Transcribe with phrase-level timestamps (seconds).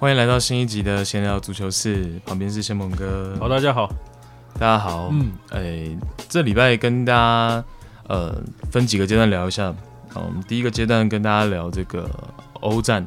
[0.00, 3.36] 欢迎来到新一集的闲聊足球室，旁边是先锋哥。
[3.38, 3.86] 好，大家好，
[4.54, 5.10] 大家好。
[5.12, 7.62] 嗯，哎、欸，这礼拜跟大家
[8.08, 8.42] 呃
[8.72, 9.74] 分几个阶段聊一下。
[10.08, 12.08] 好，我们第一个阶段跟大家聊这个
[12.60, 13.06] 欧战，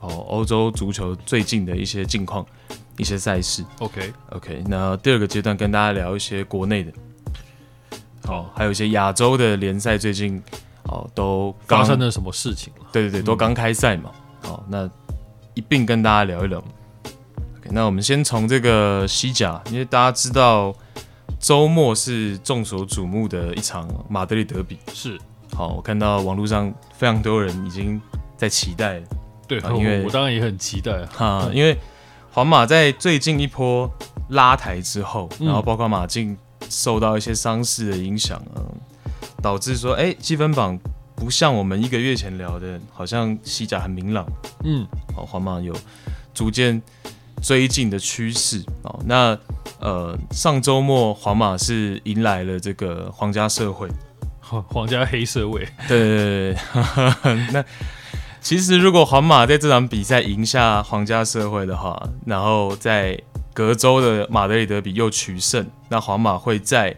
[0.00, 2.42] 哦，欧洲足球最近的一些近况、
[2.96, 3.62] 一些赛事。
[3.80, 4.64] OK，OK。
[4.66, 6.92] 那第二个阶段跟大家聊一些国内的，
[8.28, 10.42] 哦，还有一些亚洲的联赛最近
[10.84, 12.86] 哦都发生了什么事情了？
[12.92, 14.10] 对对对，都刚开赛嘛。
[14.40, 15.07] 好、嗯，那。
[15.58, 16.62] 一并跟大家聊一聊。
[17.72, 20.72] 那我们先从这个西甲，因为大家知道
[21.40, 24.78] 周末是众所瞩目的一场马德里德比。
[24.94, 25.18] 是，
[25.56, 28.00] 好，我看到网络上非常多人已经
[28.36, 29.06] 在期待了。
[29.48, 31.08] 对，因为我，当然也很期待啊。
[31.12, 31.76] 哈，因为
[32.30, 33.90] 皇马在最近一波
[34.28, 36.38] 拉抬之后，然后包括马竞
[36.70, 38.64] 受到一些伤势的影响，嗯，
[39.42, 40.78] 导致说，哎，积分榜。
[41.18, 44.24] 不像我们一个月前聊的，好像西甲很明朗，
[44.62, 45.74] 嗯，好，皇马有
[46.32, 46.80] 逐渐
[47.42, 49.00] 追进的趋势哦。
[49.04, 49.36] 那
[49.80, 53.88] 呃，上周末皇马是迎来了这个皇家社会，
[54.40, 56.56] 皇家黑社会，对对对，
[57.52, 57.64] 那
[58.40, 63.20] 其实如果皇马在这场比赛赢下皇家社会的话，然后在
[63.52, 66.96] 隔周的马德里德比又取胜，那皇马会在。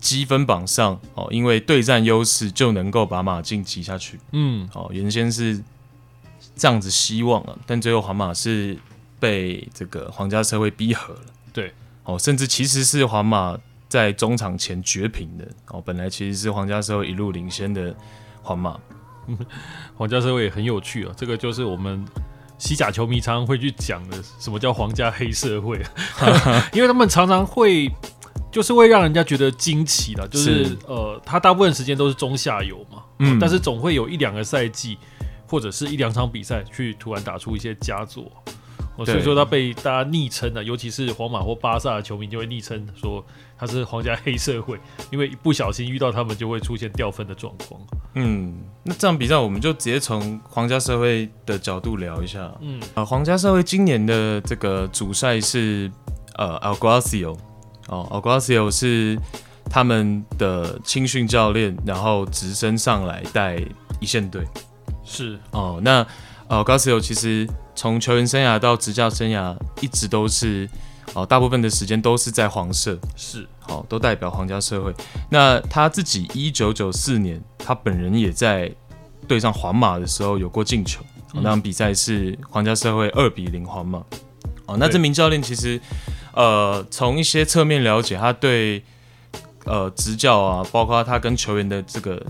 [0.00, 4.18] 积分榜上哦，因为对战优势就能够把马竞挤下去。
[4.32, 5.60] 嗯，哦，原先是
[6.54, 8.78] 这样子希望啊，但最后皇马是
[9.18, 11.20] 被这个皇家社会逼和了。
[11.52, 11.72] 对，
[12.04, 15.46] 哦，甚至其实是皇马在中场前绝平的。
[15.68, 17.94] 哦，本来其实是皇家社会一路领先的
[18.42, 18.78] 皇马。
[19.96, 22.04] 皇家社会也很有趣啊，这个就是我们
[22.56, 25.84] 西甲球迷常常会去讲的，什么叫皇家黑社会？
[26.72, 27.92] 因为他们常常会。
[28.50, 30.78] 就是会让人家觉得惊奇的，就是，是。
[30.86, 34.96] 呃，他大部分时间都是中下游嘛，嗯，呃、但是总会有一两个赛季
[35.46, 38.30] 或者是一两场比赛去突然打出一些佳作，
[38.96, 43.24] 哦、所以说他被大家昵称的，尤其是皇马或巴萨的球迷就会昵称说
[43.58, 44.78] 他是皇家黑社会，
[45.10, 47.80] 因为一不小心遇到他们就会出现掉分的状况。
[48.14, 55.90] 嗯，那这场比赛我们就直接从皇家社会的角度聊一下，嗯，呃，皇家社会今年的这个主赛是
[56.36, 57.36] 呃 Alguacil
[57.88, 59.18] 哦，Alguacil 是
[59.70, 63.58] 他们的青训教练，然后直升上来带
[64.00, 64.46] 一线队。
[65.04, 66.06] 是哦，那
[66.48, 70.68] Alguacil 其实从球员生涯到执教生涯，一直都是
[71.14, 74.94] 哦，大部分的时间都是在黄色，是哦，都代表皇家社会。
[75.30, 78.70] 那他自己一九九四年，他本人也在
[79.26, 81.02] 对上皇马的时候有过进球，
[81.34, 84.02] 那场比赛是皇家社会二比零皇马。
[84.68, 85.80] 哦，那这名教练其实。
[86.34, 88.80] 呃，从一些侧面了解，他对
[89.64, 92.24] 呃执教啊，包括他跟球员的这个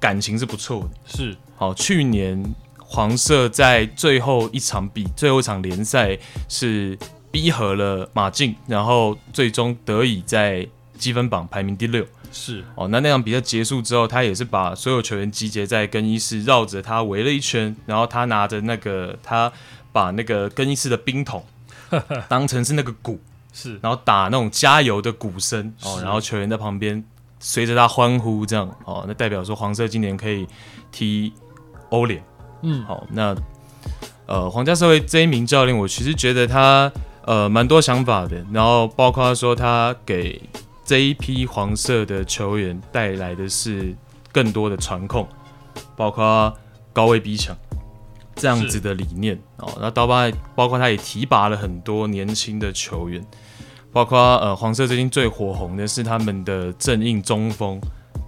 [0.00, 0.88] 感情是不错的。
[1.06, 2.42] 是，好、哦，去年
[2.78, 6.98] 黄色在最后一场比最后一场联赛是
[7.30, 10.66] 逼和了马竞，然后最终得以在
[10.98, 12.04] 积分榜排名第六。
[12.32, 19.52] 是，哦，那那场比赛结束之后，他也是把所有球员集结在更衣室，绕着他围了一圈，然后他拿着那个他
[19.92, 21.44] 把那个更衣室的冰桶
[22.28, 23.20] 当成是那个鼓。
[23.54, 27.04] 是，然后打那种加油的鼓声哦，然后球员在旁边
[27.38, 30.46] 随着他欢呼，这样哦，那代表说黄色今年可以
[30.90, 31.30] 踢
[31.90, 32.24] 欧联。
[32.62, 33.36] 嗯，好，那
[34.24, 36.90] 呃，皇家社会这一名教练，我其实觉得他
[37.26, 40.40] 呃蛮多想法的，然后包括说他给
[40.82, 43.94] 这一批黄色的球员带来的是
[44.32, 45.28] 更多的传控，
[45.94, 46.56] 包括
[46.94, 47.54] 高位逼抢。
[48.42, 53.24] 这样子的理念哦，那刀疤包括他也提拔了很多年轻的球员，
[53.92, 57.80] 包括呃黄色最近最火红的是他们的正印中锋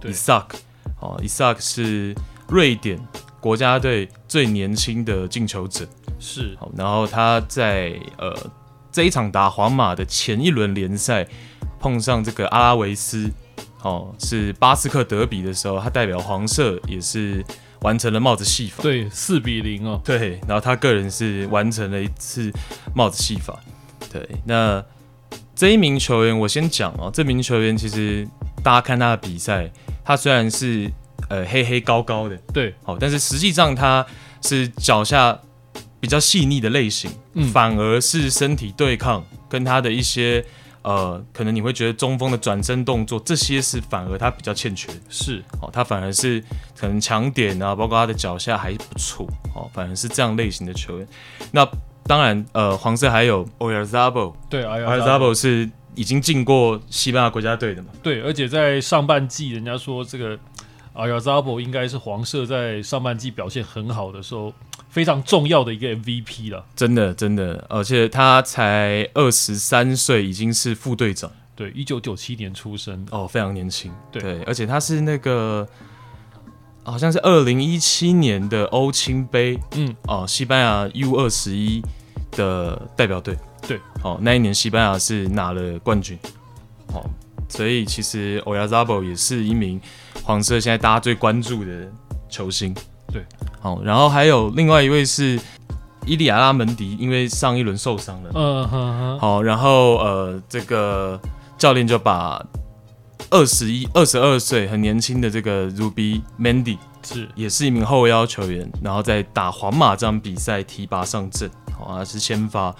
[0.05, 0.57] 伊萨克
[1.01, 2.15] 哦，伊萨克是
[2.47, 2.97] 瑞典
[3.41, 5.85] 国家队最年轻的进球者，
[6.17, 6.55] 是。
[6.61, 8.33] 好，然后他在呃
[8.93, 11.27] 这一场打皇马的前一轮联赛
[11.77, 13.29] 碰上这个阿拉维斯
[13.85, 17.45] 哦，是巴斯克德比的时候，他代表黄色也是。
[17.81, 22.51] 完成了帽子戏法，对，四比零哦，对，然后他个人是完成了一次
[22.95, 23.59] 帽子戏法，
[24.11, 24.83] 对，那
[25.53, 28.27] 这一名球员我先讲哦，这名球员其实
[28.63, 29.69] 大家看他的比赛，
[30.03, 30.91] 他虽然是
[31.29, 34.03] 呃黑黑高高的，对，好，但是实际上他
[34.41, 35.37] 是脚下
[35.99, 40.43] 比较细腻的类型，嗯，反而是身体对抗跟他的一些。
[40.85, 46.39] 呃，可能你会觉得中锋的转身动作这些是反而他比较欠缺，是哦，他反而是
[46.77, 51.07] 可能强点啊，包括他的脚下还不错哦，反而是这样类型的球员。
[51.51, 51.67] 那
[52.03, 57.89] 当然，呃，黄色还有 Oyarzabal，对，Oyarzabal 是已经进过西班牙国家队的嘛？
[58.03, 60.37] 对，而且在上半季，人家说这个
[60.93, 64.53] Oyarzabal 应该是黄色在上半季表现很好的时候
[64.95, 66.65] 非常重要的一个 MVP 了。
[66.73, 71.29] 真的，真的，而且他才二十三岁，已经是副队长。
[71.53, 73.91] 对，一九九七年出生，哦，非常年轻。
[74.09, 75.67] 对，对，而且他是那个
[76.83, 81.81] 好像是二零一七年的欧青杯，嗯，哦，西班牙 U 二十一
[82.31, 83.37] 的代表队。
[83.67, 86.17] 对，哦，那一年西班牙是拿了冠军。
[86.93, 87.03] 哦，
[87.49, 89.77] 所以其实 Oyarzabal 也是一名
[90.23, 91.91] 黄色现在大家最关注的
[92.29, 92.73] 球星。
[93.15, 93.25] 对，
[93.61, 95.39] 好，然后还有另外一位是
[96.05, 101.17] 伊利亚拉门迪，因为上一轮受伤了，嗯哼哼，好，然后呃，这个
[101.57, 102.45] 教练就把
[103.29, 107.29] 二十一、二十二岁很年轻的这个 Ruby Mandy 是。
[107.35, 112.75] 也是一名后腰球员，然后在打皇马这场比赛提拔上阵，好啊，是先发，啊，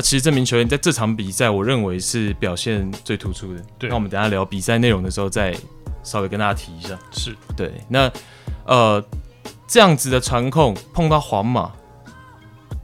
[0.00, 3.60] 其实这名球员在这场比赛，我认为是表现最突出的。
[3.78, 5.54] 对，那我们等下聊比赛内容的时候，再
[6.02, 6.98] 稍微跟大家提一下。
[7.12, 7.36] 是。
[7.54, 8.10] 对，那
[8.64, 9.04] 呃。
[9.66, 11.72] 这样子的传控碰到皇马，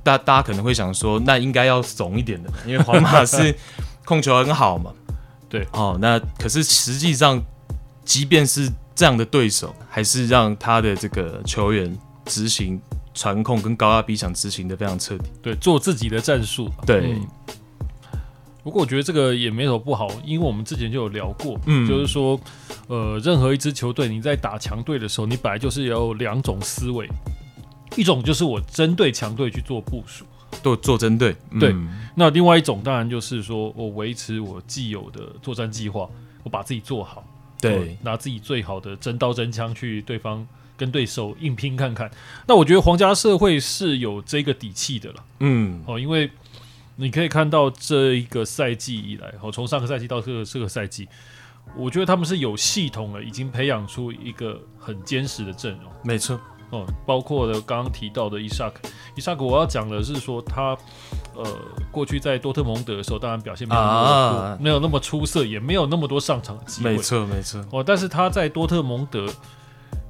[0.02, 3.54] 大大家可能会想说，那应该要怂一点的，因为皇马是
[4.04, 4.92] 控球很好嘛。
[5.48, 7.42] 对，哦，那可是实际上，
[8.04, 12.80] 即便是这样的对手，还是让他的这个球员执行
[13.14, 15.24] 传控跟高压逼抢执行的非常彻底。
[15.42, 16.70] 对，做自己的战术。
[16.86, 17.12] 对。
[17.12, 17.26] 嗯
[18.62, 22.38] 不过我觉得这个也没什么不好，因为我们之前就有聊过，嗯，就是说，
[22.88, 27.08] 呃，任何一支球队你在打强队的时候，你本来就是有两种思维，
[27.96, 30.26] 一种就是我针对强队去做部署，
[30.62, 31.88] 做做针对，对、嗯。
[32.14, 36.06] 那另外一种当然就是说我维持我既有的作战计划，
[36.42, 37.24] 我把自己做好，
[37.60, 40.46] 对，拿自己最好的真刀真枪去对方
[40.76, 42.10] 跟对手硬拼看看。
[42.46, 46.30] 那我觉得皇家社会是有这个底气的了，嗯，哦，因为。
[47.00, 51.08] 你可以看到这一个赛季以来，哦，从上个赛季到这个这个赛季，
[51.74, 55.90] 我觉得他们是有系统的，已经培养出一个很坚实的阵容。
[56.04, 56.38] 没错，
[56.68, 58.82] 哦，包括了刚刚提到的伊萨克，
[59.16, 60.76] 伊萨克，我要讲的是说他，
[61.34, 61.46] 呃，
[61.90, 66.90] 过去在多特蒙德的时候，当然表现没有那么、啊、没有那么出色，也没有那么多上场的机会。
[66.90, 67.64] 没错，没错。
[67.72, 69.26] 哦，但是他在多特蒙德，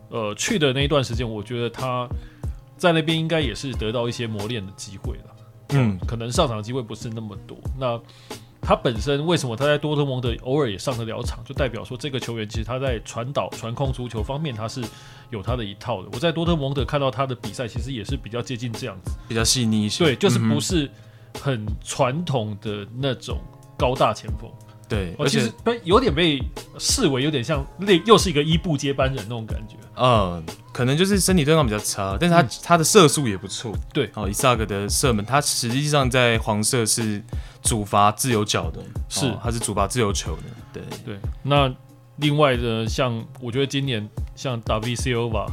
[0.09, 2.09] 呃，去的那一段时间，我觉得他
[2.77, 5.25] 在那边应该也是得到一些磨练的机会了。
[5.73, 7.57] 嗯，可能上场机会不是那么多。
[7.79, 8.01] 那
[8.63, 14.83] 他本身为什么他在多特蒙德偶尔也上得了场，就代表说这个球员其实他在传导、传控足球方面他是
[15.31, 16.09] 有他的一套的。
[16.13, 20.05] 我在多特蒙德看到他的比赛，其实也是比较接近这样子，比较细腻一些。
[20.05, 20.91] 对，就是不是
[21.41, 23.39] 很传统的那种
[23.79, 24.51] 高大前锋。
[24.91, 25.51] 对，而且
[25.85, 26.43] 有点被
[26.77, 29.77] 视为有点像那又是一个伊布接班人那种感觉。
[29.95, 33.73] 嗯，可能就是身体对抗比较差，但是他、嗯、他的射术也不错。
[33.93, 37.23] 对，哦，伊萨克的射门，他实际上在黄色是
[37.63, 40.43] 主罚自由脚的，是、哦、他是主罚自由球的。
[40.73, 41.73] 对对，那
[42.17, 45.47] 另外的像我觉得今年像达维西欧瓦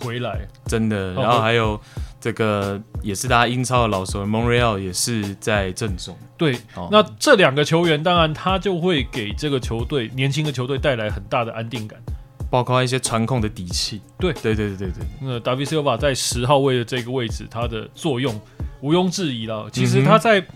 [0.00, 1.80] 回来真的，然后还有
[2.20, 6.16] 这个也是大家英超的老手蒙瑞奥也是在正中。
[6.36, 11.98] 对，哦、那这两个球员当然他就会给这个球队年轻的球队带来很大的安定感，
[12.50, 14.00] 包括一些传控的底气。
[14.18, 15.06] 对，对，对，对，对，对。
[15.20, 18.40] 那达维西欧瓦在十号位的这个位置，他的作用
[18.80, 19.68] 毋庸置疑了。
[19.72, 20.46] 其实他在、嗯、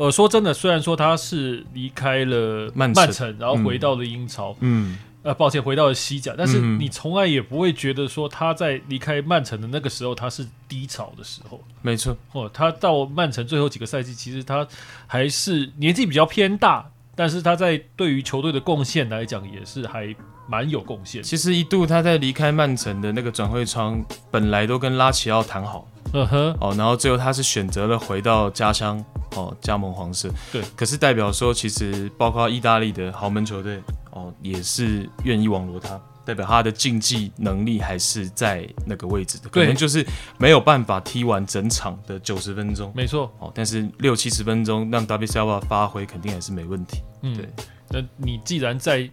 [0.00, 4.92] 呃，说真的，虽然说他是离开了曼城，然后回到了英超，嗯。
[4.92, 11.62] 嗯呃，抱歉，回到了西甲，但是你从来也不会觉得说他在离开曼城的那个时候他是低潮的时候。
[11.82, 14.66] 没错，哦，他到曼城最后几个赛季，其实他
[15.06, 20.14] 还是年纪比较偏大，但是他在对于球队的贡献来讲也是还
[20.48, 21.22] 蛮有贡献。
[21.22, 29.04] 其实一度他在离开曼城的那个转会窗，本来都跟拉齐奥谈好，嗯哼，哦，然后最后他是选择了回到家乡，
[29.36, 30.28] 哦，加盟黄色。
[30.50, 33.80] 对，可是代表说，其实包括意大利的豪门球队。
[34.12, 40.06] 哦，也是愿意网罗他，代表他的竞技能力还是在那个位置的，可能就是
[40.38, 42.92] 没有办法踢完整场的九十分钟。
[42.94, 47.02] 没错，哦，但是六七十分钟让 David Silva 发挥，肯定还是没问题。
[47.22, 47.48] 嗯，对。
[47.88, 49.08] 那你既然在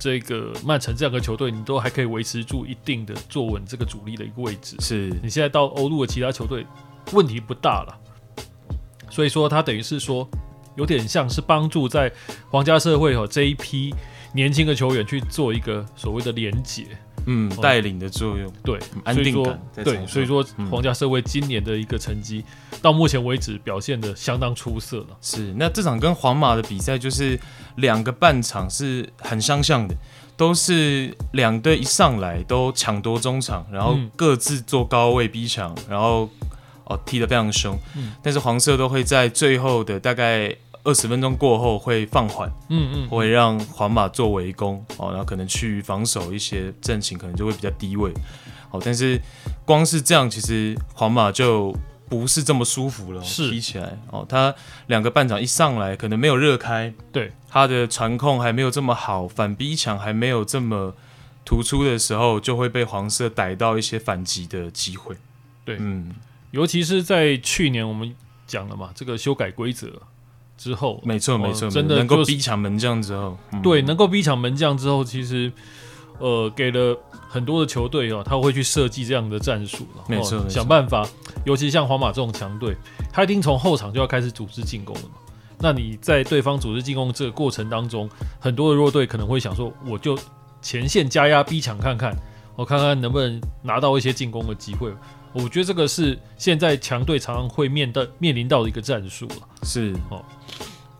[0.00, 6.66] 这个曼城这样的球队，你都还可以维持住一定的坐稳这个主力的一个位置，是你现在到欧陆的其他球队，
[7.12, 7.96] 问题不大了。
[9.10, 10.28] 所以说，他等于是说，
[10.74, 12.10] 有点像是帮助在
[12.50, 13.94] 皇家社会哦这一批。
[14.36, 16.86] 年轻的球员去做一个所谓的连结，
[17.24, 22.44] 嗯，带领的作用，对，安定感，对，所以说皇家社会今年的一个成绩，
[22.82, 25.16] 到目前为止表现的相当出色了。
[25.22, 27.40] 是，那这场跟皇马的比赛就是
[27.76, 29.96] 两个半场是很相像的，
[30.36, 36.28] 都是两队一上来都抢夺中场，然后各自做高位逼抢，然后
[36.84, 40.54] 哦踢得非常凶，嗯，但是黄色都会在最后的大概。
[40.86, 48.12] 二十分钟过后会放缓，嗯嗯，会让皇马做围攻哦，然后可能去防守一些阵型，可能就会比较低位。
[48.70, 49.20] 好，但是
[49.64, 51.76] 光是这样，其实皇马就
[52.08, 53.22] 不是这么舒服了。
[53.24, 54.54] 是踢起来哦，他
[54.86, 60.94] 两个半场一上来，可能没有热开，对他的传控还没有这么好，反逼抢还没有这么
[61.44, 65.16] 突出的时候，就会被黄色逮到一些反击的机会。
[65.64, 66.14] 对，嗯，
[66.52, 68.14] 尤其是在去年我们
[68.46, 69.88] 讲了嘛，这个修改规则
[70.56, 75.52] 之后，没错没错，真的能够逼抢门将之后，嗯、对，能够逼抢门将之后，其实。
[76.18, 76.98] 呃，给了
[77.28, 81.06] 很多的球队哦，他会去设计这样的战术，没错，想办法。
[81.44, 82.74] 尤其像皇马这种强队，
[83.12, 85.16] 他一定从后场就要开始组织进攻了嘛。
[85.58, 88.08] 那你在对方组织进攻这个过程当中，
[88.40, 90.18] 很多的弱队可能会想说，我就
[90.62, 92.16] 前线加压逼抢看看，
[92.56, 94.90] 我看看能不能拿到一些进攻的机会。
[95.36, 99.48] 我觉得这个是现在强队常常会面对面临到的一个战术了。
[99.62, 100.24] 是哦，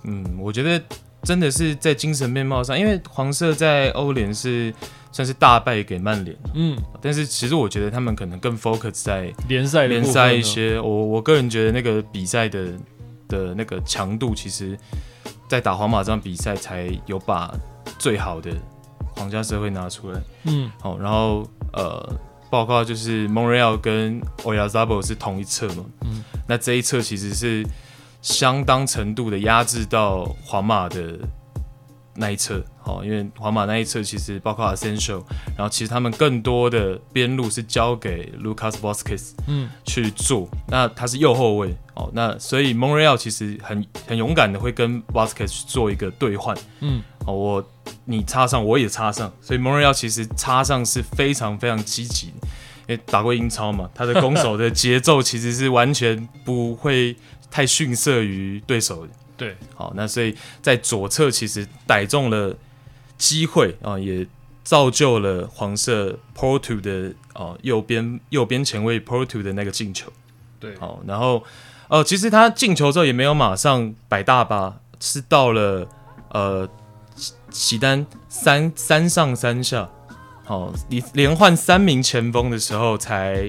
[0.05, 0.83] 嗯，我觉得
[1.23, 4.73] 真的是在精神面貌上，因为黄色在欧联是。
[5.13, 10.79] 算是大败给曼联，嗯，但是其实我觉得他们可能更 focus 在联赛联赛一些。
[10.79, 12.73] 我我个人觉得那个比赛的
[13.27, 14.79] 的那个强度，其实，
[15.49, 17.51] 在打皇马这场比赛才有把
[17.99, 18.51] 最好的
[19.15, 22.15] 皇家社会拿出来，嗯，好，然后呃，
[22.51, 27.67] 包括就是 Monreal 跟欧亚扎博是同一侧嘛，嗯，那这一侧其实是
[28.23, 31.19] 相当程度的压制到皇马的。
[32.19, 35.23] 那一侧，好，因为皇马那一侧其实包括 Asensio，
[35.55, 39.69] 然后其实他们更多的边路是交给 Lucas v o s q u e z 嗯。
[39.85, 47.71] 去做，那他是右后卫哦，那所以 Monreal 其实很很勇敢的会跟 v o s q u e z 做一个兑换，嗯，哦，我
[48.05, 57.17] 你插上我也插上，所以蒙瑞奥其实插上是非常非常积极，因为打过英超嘛，他的攻守的 节奏其实是完全不会
[57.51, 59.13] 太逊色于对手的。
[59.37, 62.57] 对，好，那所以在左侧其实逮中了
[63.19, 64.27] 机会啊，也
[64.65, 70.11] 造就了黄色 Porto 的哦右边右边前卫 Porto 的那个进球。
[70.59, 71.45] 对，好，然后
[71.89, 75.87] 呃，其实他进球之后也没有马上摆大巴，是到了
[76.31, 76.67] 呃
[77.59, 79.89] 齐丹三三上三下，
[80.45, 83.49] 好，你连换三名前锋的时候才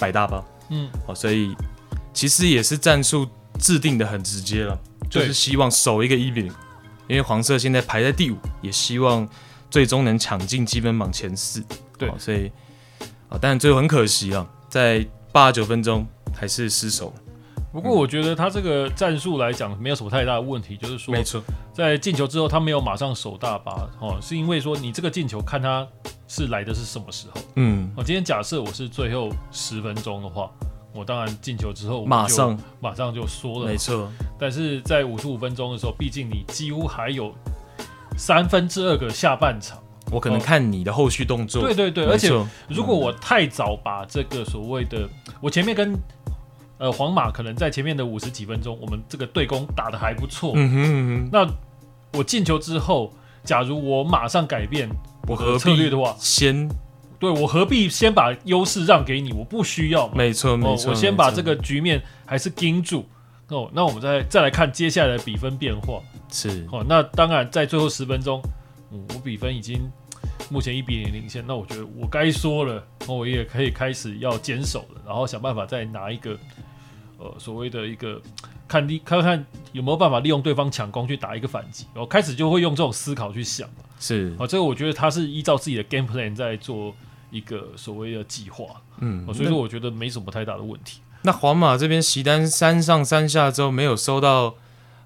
[0.00, 0.42] 摆大巴。
[0.70, 1.54] 嗯，好，所以
[2.14, 3.28] 其实也是战术
[3.58, 4.78] 制定的很直接了。
[5.10, 6.52] 就是希望守一个一比零，
[7.06, 9.28] 因为黄色现在排在第五，也希望
[9.70, 11.62] 最终能抢进积分榜前四。
[11.98, 12.50] 对，所以
[13.28, 17.12] 啊，但最后很可惜啊，在八十九分钟还是失手。
[17.72, 25.86] 不过我觉得他这个战术来讲没有什么太大的问题，就是说，没错，在进球之后他没有马上守大巴哦，是因为说你这个进球看他
[26.28, 27.40] 是来的是什么时候？
[27.56, 30.50] 嗯，我今天假设我是最后十分钟的话。
[30.94, 34.12] 我当然进球之后，马上马上就说了，没错。
[34.38, 37.34] 但是在五十五分钟的时候，毕竟你几乎还有
[38.18, 39.78] 三分之二个下半场，
[40.10, 41.62] 我可能看你的后续动作。
[41.62, 42.28] 对对对，而且
[42.68, 45.08] 如果我太早把这个所谓的
[45.40, 45.98] 我前面跟
[46.82, 50.52] 呃皇马可能在前面的五十几分钟，我们这个对攻打的还不错。
[50.56, 51.28] 嗯哼嗯哼。
[51.30, 54.90] 那我进球之后，假如我马上改变
[55.28, 56.68] 我的策略的话，先。
[57.20, 59.32] 对，我何必先把优势让给你？
[59.32, 60.08] 我不需要。
[60.08, 60.90] 没错，没错。
[60.90, 63.06] 我先把这个局面还是盯住。
[63.46, 66.00] 哦，那我们再再来看接下来的比分变化。
[66.32, 66.66] 是。
[66.72, 68.42] 哦，那当然在最后十分钟，
[68.90, 69.88] 嗯，我比分已经
[70.50, 71.44] 目前一比零领先。
[71.46, 76.36] 那我觉得我该说了，我也可以开始要坚守了，然后想办法再拿一个
[77.22, 78.20] 呃所谓的一个
[78.66, 81.86] 看利，看看有没有办法利用对方抢攻去打一个反击。
[81.94, 83.68] 然后开始就会用这种思考去想。
[84.00, 84.34] 是。
[84.38, 86.94] 啊，这个我觉得他是依照自己的 game plan 在做。
[87.32, 88.66] 一个所谓的计划，
[88.98, 91.00] 嗯，所以说我觉得没什么太大的问题。
[91.22, 94.54] 那皇马这边席丹三上三下之后没有收到，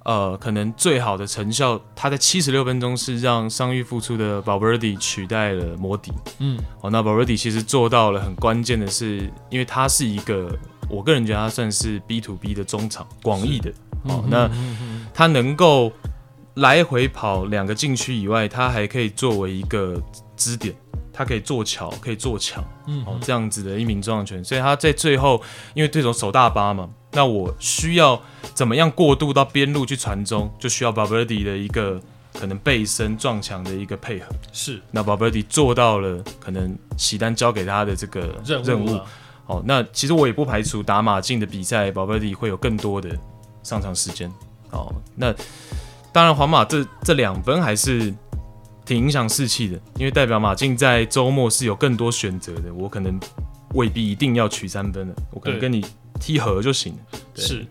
[0.02, 1.80] 呃，可能最好的成效。
[1.94, 10.50] 他在七十六分钟是让伤愈复出的 Valverde 取代了摩迪，嗯，哦，那 Valverde 其实做到了很关键的是，因为他是一个，
[10.88, 13.72] 我个人觉得他算是 B to B 的中场，广义的，
[14.04, 14.50] 哦，那
[15.12, 15.92] 他能够
[16.54, 20.00] 来回跑两个禁区以外，他还可以作为一个
[20.36, 20.74] 支点。
[21.18, 28.20] 他可以做桥，可以做墙，嗯，哦，这样子的一名中场权，所以他在最后，因为对手守大巴嘛，那我需要
[28.52, 31.98] 怎么样过渡到边路去传中，就需要 Valverde 的一个
[32.34, 34.26] 可能背身撞墙的一个配合。
[34.52, 38.66] 是，那 b a b e r d y 做到了，可能齐丹交给他的这个任务。
[38.66, 39.00] 任务
[39.46, 43.18] 哦，那其实我也不排除打马竞的比赛，Valverde 会有更多的
[43.62, 44.30] 上场时间。
[44.70, 45.34] 哦，那
[46.12, 48.14] 当然皇马这这两分还是。
[48.84, 52.72] 挺影响士气的，因为代表马竞在周末是有更多选择的。
[52.72, 53.18] 我可能
[53.74, 55.84] 未必一定要取三分的，我可能跟你
[56.20, 57.18] 踢和就行了。
[57.34, 57.66] 是，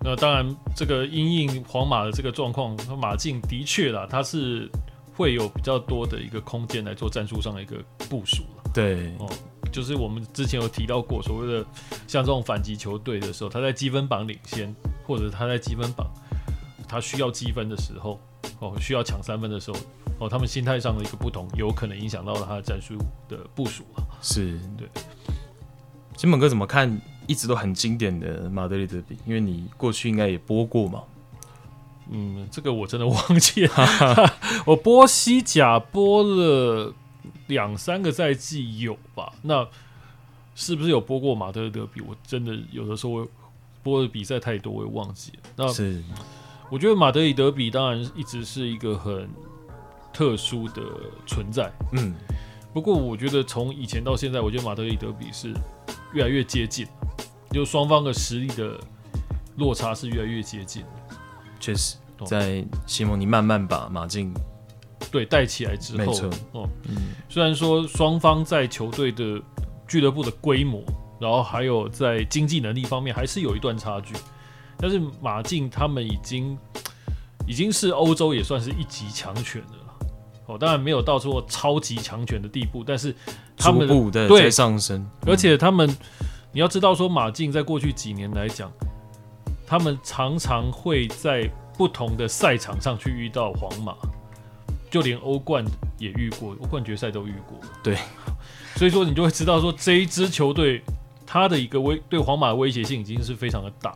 [0.00, 4.70] 那当然，这个因应皇马的这个状况，马竞的确啦，他是
[5.16, 7.76] 会有比较多的一个空间来做战术上的一个
[8.10, 8.70] 部署了。
[8.74, 9.26] 对，哦，
[9.70, 11.64] 就是我们之前有提到过，所谓的
[12.06, 14.74] 像这种反击球队的时候，他在积分榜领先，
[15.06, 16.06] 或者他在积分榜
[16.88, 18.20] 他需要积分的时候，
[18.58, 19.78] 哦，需要抢三分的时候，
[20.18, 22.96] 哦，他们心态上的一个不同，有可能影响到了他的战术
[23.28, 24.04] 的部署了。
[24.20, 24.88] 是对。
[26.16, 29.16] 金本哥怎么看一直都很经典的马德里德比？
[29.24, 31.02] 因为你过去应该也播过嘛。
[32.10, 33.72] 嗯，这个我真的忘记了。
[34.66, 36.92] 我播西甲播了
[37.46, 39.32] 两三个赛季有吧？
[39.42, 39.66] 那
[40.54, 42.00] 是不是有播过马德里德比？
[42.00, 43.26] 我真的有的时候
[43.82, 45.38] 播的比赛太多，我也忘记了。
[45.56, 46.02] 那是，
[46.70, 49.28] 我觉得马德里德比当然一直是一个很
[50.12, 50.82] 特殊的
[51.26, 51.72] 存在。
[51.92, 52.14] 嗯，
[52.74, 55.54] 不过我觉得从以前到现在，我觉得马德里德比是
[56.12, 56.86] 越来越接近，
[57.50, 58.78] 就双方的实力的
[59.56, 60.84] 落差是越来越接近。
[61.58, 61.96] 确实，
[62.26, 64.34] 在西蒙尼慢慢把马竞
[65.10, 66.12] 对带起来之后，
[66.52, 69.40] 哦，嗯，虽然说双方在球队的
[69.86, 70.82] 俱乐部的规模，
[71.20, 74.14] 然后还有在经济能力方面还是有一段差距，
[74.78, 76.56] 但是马竞他们已经
[77.46, 79.96] 已经是欧洲也算是一级强权了，
[80.46, 83.14] 哦，当然没有到说超级强权的地步，但是
[83.56, 85.88] 他们逐步的在上升，而且他们
[86.52, 88.70] 你要知道说马竞在过去几年来讲。
[89.66, 91.48] 他们常常会在
[91.78, 93.94] 不同的赛场上去遇到皇马，
[94.90, 95.64] 就连欧冠
[95.98, 97.58] 也遇过，欧冠决赛都遇过。
[97.82, 97.96] 对，
[98.76, 100.82] 所以说你就会知道说这一支球队，
[101.24, 103.94] 他的一个威对皇马的威胁性已经是非常的大。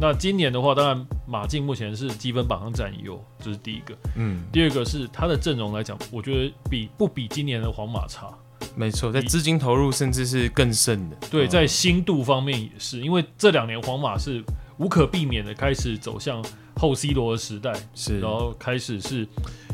[0.00, 3.96] 那今年的话，当然马竞目前是积分榜上占优，这是第一个。
[4.16, 8.28] 嗯，第二个是他的阵容来讲，我觉得比不比今年的皇马差。
[8.74, 11.16] 没错，在资金投入甚至是更甚的。
[11.30, 14.42] 对，在新度方面也是，因为这两年皇马是。
[14.78, 16.44] 无可避免的开始走向
[16.76, 19.26] 后 C 罗的时代，是，然后开始是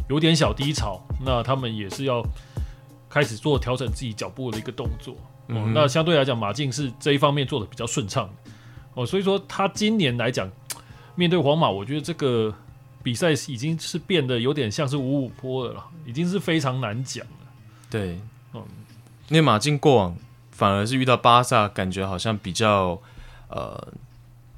[0.09, 2.23] 有点小低潮，那他们也是要
[3.09, 5.17] 开始做调整自己脚步的一个动作。
[5.49, 8.31] 嗯、哦，那相对来讲，马竞是这一方面做的比较顺畅
[8.95, 10.49] 哦，所以说他今年来讲
[11.15, 12.55] 面对皇马，我觉得这个
[13.03, 17.33] 比赛已经是变得有点像是五五坡的了，已经是非常难讲了。
[17.89, 18.21] 对，
[18.53, 18.63] 嗯，
[19.29, 20.15] 因为马竞过往
[20.51, 23.01] 反而是遇到巴萨，感觉好像比较
[23.49, 23.89] 呃。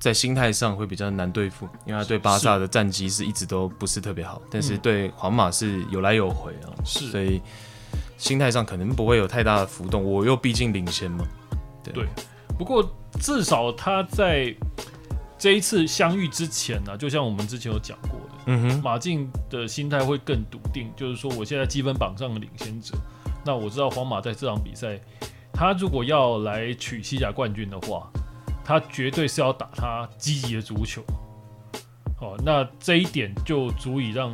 [0.02, 7.40] 在心态上会比较难对付，因为他对巴萨的战绩是一直都不是特别好，但是对皇马是有来有回啊，是，所以
[8.18, 10.02] 心态上可能不会有太大的浮动。
[10.02, 11.24] 我又毕竟领先嘛，
[11.84, 12.08] 对，对。
[12.58, 12.84] 不过
[13.20, 14.52] 至少他在
[15.38, 22.92] 这一次相遇之前呢、啊，就像我们之前有讲过的，嗯哼，马竞的心态会更笃定，就是说我现在积分榜上的领先者，
[23.44, 24.98] 那我知道皇马在这场比赛，
[25.52, 28.10] 他如果要来取西甲冠军的话。
[28.64, 31.02] 他绝对是要打他积极的足球，
[32.20, 34.32] 哦，那这一点就足以让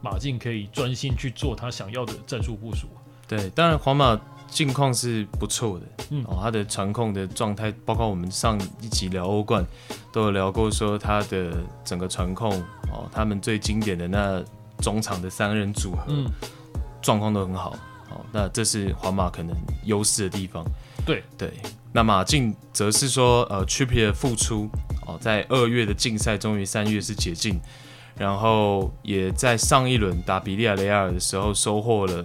[0.00, 2.86] 马竞可以专心去做他想要的战术部署。
[3.26, 9.66] 对，当然皇马近况是不错的，嗯，哦，他的传控的状态，包括我们上一集聊欧冠
[10.12, 12.52] 都有聊过，说他的整个传控，
[12.92, 14.44] 哦，他们最经典的那
[14.78, 16.30] 中场的三人组合，嗯，
[17.02, 17.70] 状况都很好，
[18.10, 20.64] 哦，那这是皇马可能优势的地方。
[21.04, 21.52] 对对。
[21.96, 24.68] 那马竞则是说，呃，Trippier 复出
[25.06, 27.60] 哦，在二月的竞赛终于三月是解禁，
[28.18, 32.24] 然后也在上一轮打比利亚雷亚尔的时候收获了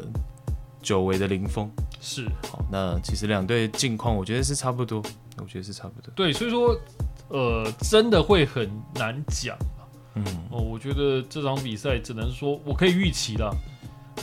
[0.81, 1.69] 久违的零封。
[2.01, 5.03] 是，好，那其实两队近况我觉得是差不多，
[5.37, 6.11] 我觉得是差不多。
[6.15, 6.75] 对，所以说，
[7.27, 9.55] 呃，真的会很难讲。
[10.15, 13.55] 嗯，哦，我觉得这场比赛只能说我可以预期了，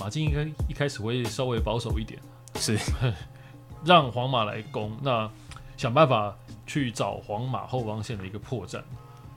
[0.00, 2.20] 马竞应该一开始会稍微保守一点。
[2.56, 2.76] 是。
[3.86, 5.30] 让皇马来攻，那
[5.76, 8.82] 想办法去找皇马后防线的一个破绽。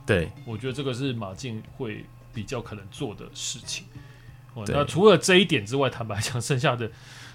[0.04, 3.84] 对，我觉得这个是马竞会比较可能做的事情。
[4.66, 6.90] 那除了这一点之外，坦白讲，剩下的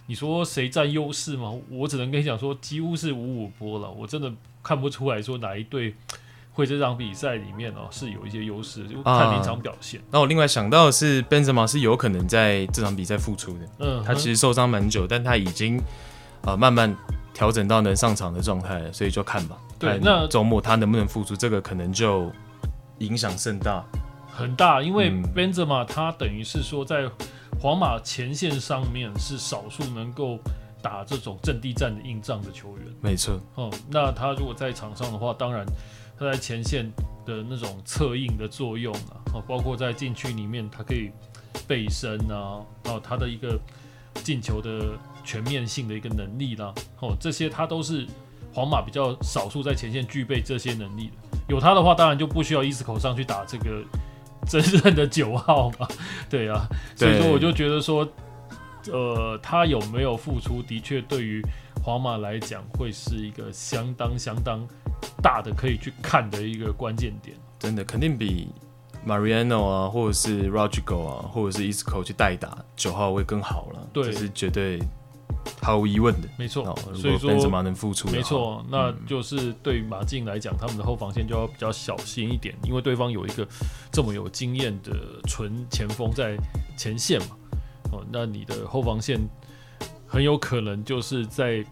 [0.08, 1.54] 你说谁占优势吗？
[1.70, 3.90] 我只能跟你讲说，几乎是五五波了。
[3.90, 4.30] 我真的
[4.62, 5.96] 看不出来说哪一队
[6.52, 10.02] 会这场比赛里面哦是有一些优势，就看临场表现。
[10.12, 13.70] 那、啊、我另外想到的是，Benzema 是有可能在这场比赛复出的。
[13.80, 15.82] 嗯，他其实受伤蛮久，但他已经。
[16.46, 16.96] 啊，慢慢
[17.34, 19.58] 调整到能上场的状态，所以就看吧。
[19.80, 22.32] 对，那周末他能不能复出，这个可能就
[23.00, 23.84] 影响甚大，
[24.32, 24.82] 很大。
[24.82, 27.10] 因为 Benzema 他等于是说，在
[27.60, 30.40] 皇马前线上面是少数能够
[30.82, 32.86] 打这种阵地战的硬仗的球员。
[33.02, 33.34] 没错。
[33.56, 35.66] 哦、嗯，那他如果在场上的话，当然
[36.18, 36.90] 他在前线
[37.26, 41.12] 的那种策应的作用啊，哦，包括在禁区里面他可以
[41.68, 43.60] 背身啊，然后他的一个
[44.24, 44.96] 进球的。
[45.26, 48.08] 全面性的一个能力啦，哦，这些他都是
[48.54, 51.38] 皇马比较少数在前线具备这些能力的。
[51.50, 53.84] 有他的话，当然就不需要伊斯口上去打这个
[54.48, 55.88] 真正的九号嘛。
[56.30, 58.08] 对啊，所以说我就觉得说，
[58.92, 61.42] 呃，他有没有付出，的确对于
[61.84, 64.66] 皇马来讲会是一个相当相当
[65.22, 67.36] 大的可以去看的一个关键点。
[67.60, 68.48] 真的肯定比
[69.06, 73.88] Mariano 啊，或者是 Rodrigo 啊，或者是 Isco 去代打九号会更好了。
[73.94, 74.80] 对，这是绝对。
[75.62, 76.64] 毫无疑问的，没错。
[76.94, 78.64] 所以说，本泽马能付出，没错。
[78.70, 83.48] 那就是对于马竞来讲，他们的后防线就要比较小心一点，因为对方有一个
[83.92, 84.96] 这么有经验的
[85.28, 86.38] 纯前锋在
[86.78, 87.38] 前线嘛。
[87.92, 89.20] 哦，那你的后防线
[90.06, 91.66] 很有可能就是在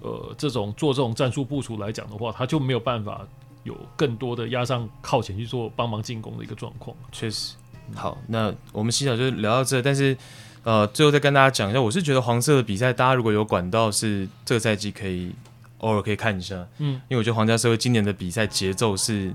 [0.00, 3.24] 呃这种做这种战术部署来讲的话，他就没有办法
[3.62, 6.96] 有更多的压上靠前去做帮忙进攻的一个状况。
[7.12, 7.54] 确实。
[7.94, 10.16] 好，那我们西甲就聊到这，但是。
[10.64, 15.30] 呃，最后再跟大家讲一下，我是觉得黄色的比赛，大家如果有管道是这个赛季可以
[15.78, 19.30] 偶尔可以看一下，嗯，因为我觉得皇家社会今年的比赛节奏是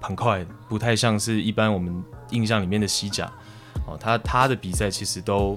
[0.00, 3.32] 很快的，不太像是一般我们印象里面的西甲，
[3.86, 5.56] 哦，他他的比赛其实都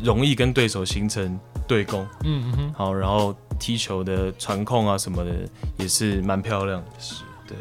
[0.00, 5.32] 容易跟对手形成对攻，嗯嗯哼，好，然后踢球的传控啊什么的
[5.76, 7.56] 也是蛮漂亮的，是对，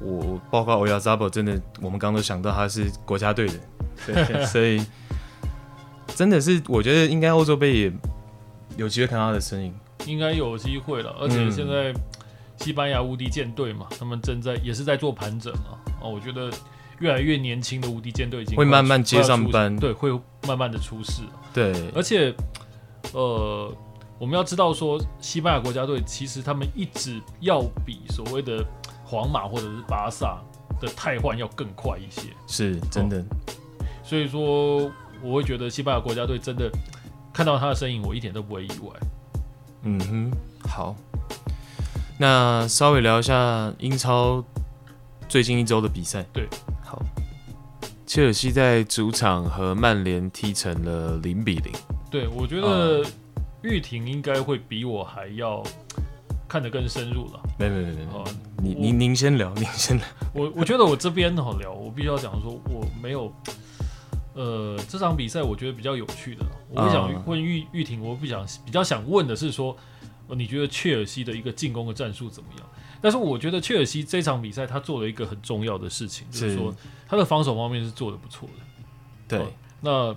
[0.00, 3.54] 我包括欧亚扎博真的，我们刚刚都想到他是国家队的，
[4.12, 4.82] 对，所以。
[6.16, 7.92] 真的是，我觉得应该欧洲杯也
[8.78, 9.74] 有机会看他的身影，
[10.06, 11.14] 应该有机会了。
[11.20, 11.92] 而且现在
[12.56, 15.78] 西班牙无敌舰队嘛，他们正在也是在做盘整嘛。
[16.00, 16.50] 哦，我觉得
[17.00, 20.10] 越来越年轻的无敌舰队已经会慢慢接上班，对，会
[20.48, 21.20] 慢慢的出事。
[21.52, 22.34] 对，而且
[23.12, 23.70] 呃，
[24.18, 28.64] 我们要知道说，西班牙国家队其实他们一直要比所谓的
[29.04, 30.40] 皇马或者是巴萨
[30.80, 33.18] 的汰换要更快一些，是真的。
[33.18, 33.24] 哦，
[34.02, 34.90] 所以说。
[35.22, 36.70] 我会觉得西班牙国家队真的
[37.32, 38.94] 看到他的身影，我一点都不会意外。
[39.82, 40.30] 嗯哼，
[40.68, 40.96] 好，
[42.18, 44.42] 那稍微聊一下英超
[45.28, 46.24] 最近一周的比赛。
[46.32, 46.48] 对，
[46.84, 47.00] 好，
[48.06, 51.72] 切尔西在主场和曼联踢成了零比零。
[52.10, 53.04] 对，我觉得
[53.62, 55.62] 玉婷应该会比我还要
[56.48, 57.40] 看得更深入了。
[57.58, 58.06] 没没没没，
[58.62, 60.04] 您您您先聊，您先聊。
[60.34, 63.32] 我我觉得我这边好聊，我必须要讲说我没有。
[64.36, 69.74] 呃，这场比赛我觉得比较有趣的，我不想问玉玉婷，我不想比较想问的是说，
[70.28, 72.68] 你觉得切尔西的一个进攻的战术怎么样？
[73.00, 76.74] 但是我觉得切尔西这场比赛他做了一个很重要的事情，就是说
[77.08, 78.64] 他的防守方面是做的不错的。
[79.26, 80.16] 对，呃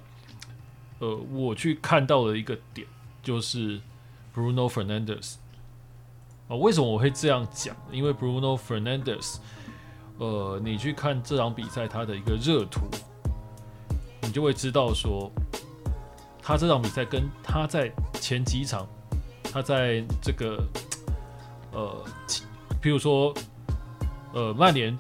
[0.99, 2.85] 那呃，我去看到了一个点，
[3.23, 3.79] 就是
[4.35, 5.35] Bruno Fernandes
[6.49, 7.73] 啊，为什么我会这样讲？
[7.89, 9.37] 因为 Bruno Fernandes，
[10.17, 12.81] 呃，你去看这场比赛他的一个热图。
[14.21, 15.31] 你就会知道说，
[16.41, 18.87] 他这场比赛跟他在前几场，
[19.51, 20.63] 他在这个
[21.71, 22.05] 呃，
[22.81, 23.33] 譬如说
[24.33, 24.97] 呃，曼联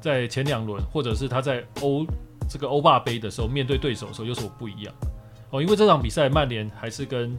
[0.00, 2.06] 在前两轮，或者是他在欧
[2.48, 4.94] 这个欧霸杯的时候面对对手的时候有什么不一样？
[5.50, 7.36] 哦，因为这场比赛曼联还是跟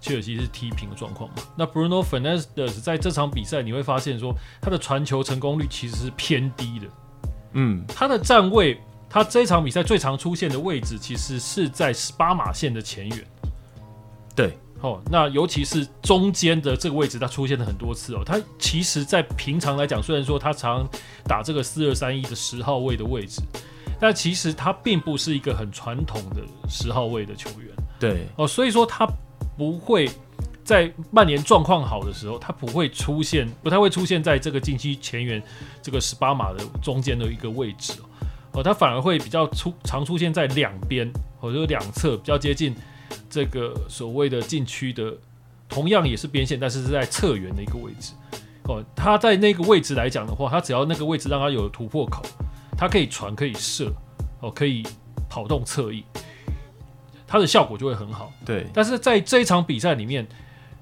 [0.00, 1.36] 切尔西是踢平的状况嘛。
[1.56, 6.86] 那 Bruno Fernandes 在这场比赛你会发现说，他的传球成功率其实是偏低的。
[7.52, 8.80] 嗯，他的站位。
[9.16, 13.26] 他这一场比赛最常出现的位置，其实是在十八码线的前缘。
[14.34, 14.52] 对，
[14.82, 18.22] 哦，那尤其是中间的这个位置，他出现了很多次哦。
[18.22, 20.86] 他其实，在平常来讲，虽然说他常
[21.24, 23.40] 打这个四二三一的十号位的位置，
[23.98, 27.70] 但其实他并不是一个很传统的十号位的球员。
[27.98, 29.08] 对，哦，所以说他
[29.56, 30.10] 不会
[30.62, 35.42] 在曼联状况好的时候，他不会出现，不太会出现在这个禁区前缘
[35.80, 37.94] 这个十八码的中间的一个位置。
[37.94, 38.04] 哦，
[38.62, 42.74] 它反而会比较出常出现在两边，或者两侧比较接近
[43.28, 45.14] 这个所谓的禁区的，
[45.68, 48.12] 同样也是边线，但是是在侧缘的一个位置。
[48.64, 52.22] 哦，它在那个位置来讲的话，它只要那个位置让它有突破口，
[52.76, 53.92] 它可以传，可以射，
[54.40, 54.82] 哦，可以
[55.28, 56.02] 跑动侧翼，
[57.26, 58.32] 它的效果就会很好。
[58.44, 60.26] 对，但是在这一场比赛里面，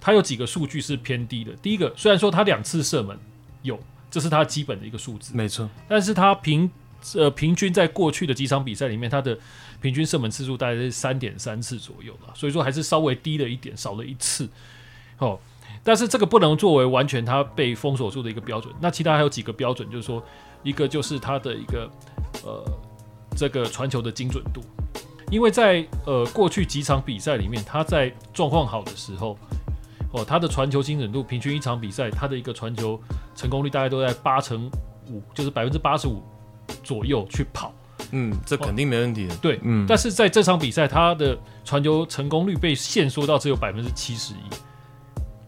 [0.00, 1.52] 它有几个数据是偏低的。
[1.56, 3.18] 第一个，虽然说它两次射门
[3.62, 3.78] 有，
[4.10, 6.70] 这是它基本的一个数字，没错，但是它平。
[7.16, 9.38] 呃，平均在过去的几场比赛里面，他的
[9.82, 14.48] 平均射门次数大概是三点三次左右了，所以说还是稍微低了一点，少了一次。
[15.18, 15.38] 哦，
[15.84, 18.74] 但是这个不能作为完全他被封锁住的一个标准。
[18.80, 20.22] 那其他还有几个标准，就是说，
[20.62, 21.90] 一个就是他的一个
[22.42, 22.64] 呃
[23.36, 24.62] 这个传球的精准度，
[25.30, 29.38] 因为在呃过去几场比赛里面，他在状况好的时候，
[30.12, 32.98] 哦，他的传球精准度平均一场比赛他的一个传球
[33.36, 34.70] 成功率大概都在八成
[35.10, 36.22] 五，就是百分之八十五。
[36.82, 37.72] 左右去跑，
[38.10, 39.36] 嗯，这肯定没问题的。
[39.36, 44.36] 对，嗯，但是在这场比赛，他的传球成功率被限缩到只有百分之七十一。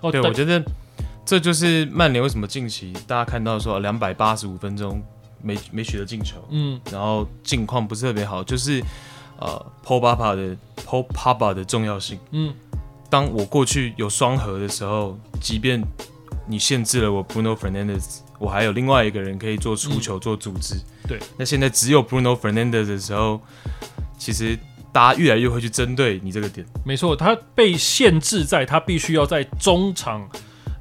[0.01, 0.63] 哦，对，我觉得
[1.25, 5.03] 这就是曼联为什么近期大家看到说两百八十五分钟
[5.43, 8.83] 没没取得进球，嗯，然后境况不是特别好，就是
[9.39, 12.55] 呃，Paul Pogba 的 Paul Pogba 的重要性，嗯，
[13.09, 15.83] 当我过去有双核的时候，即便
[16.47, 20.75] 你限制了我 Bruno Fernandes，我还有另外一个人可以做出球、嗯、做组织。
[21.07, 23.41] 对，那现在只有 Bruno Fernandes 的时候，
[24.19, 24.59] 其实
[24.93, 26.67] 大家越来越会去针对你这个点。
[26.85, 30.29] 没错，他被限制在他必须要在中场，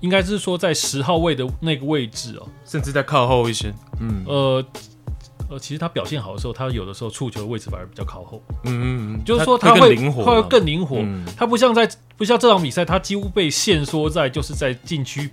[0.02, 3.74] 应该是说在十号位的那个位置哦，甚至在靠后一些。
[4.00, 4.66] 嗯，呃。
[5.50, 8.42] 呃，其实他表现好的时候，他有的时候触球的位置反而比较靠后。
[8.64, 10.98] 嗯嗯嗯，就是说他会他会，更灵活，会更灵活。
[11.00, 15.30] 嗯、他不像在不像这场比赛，他几乎被限缩在就是在禁区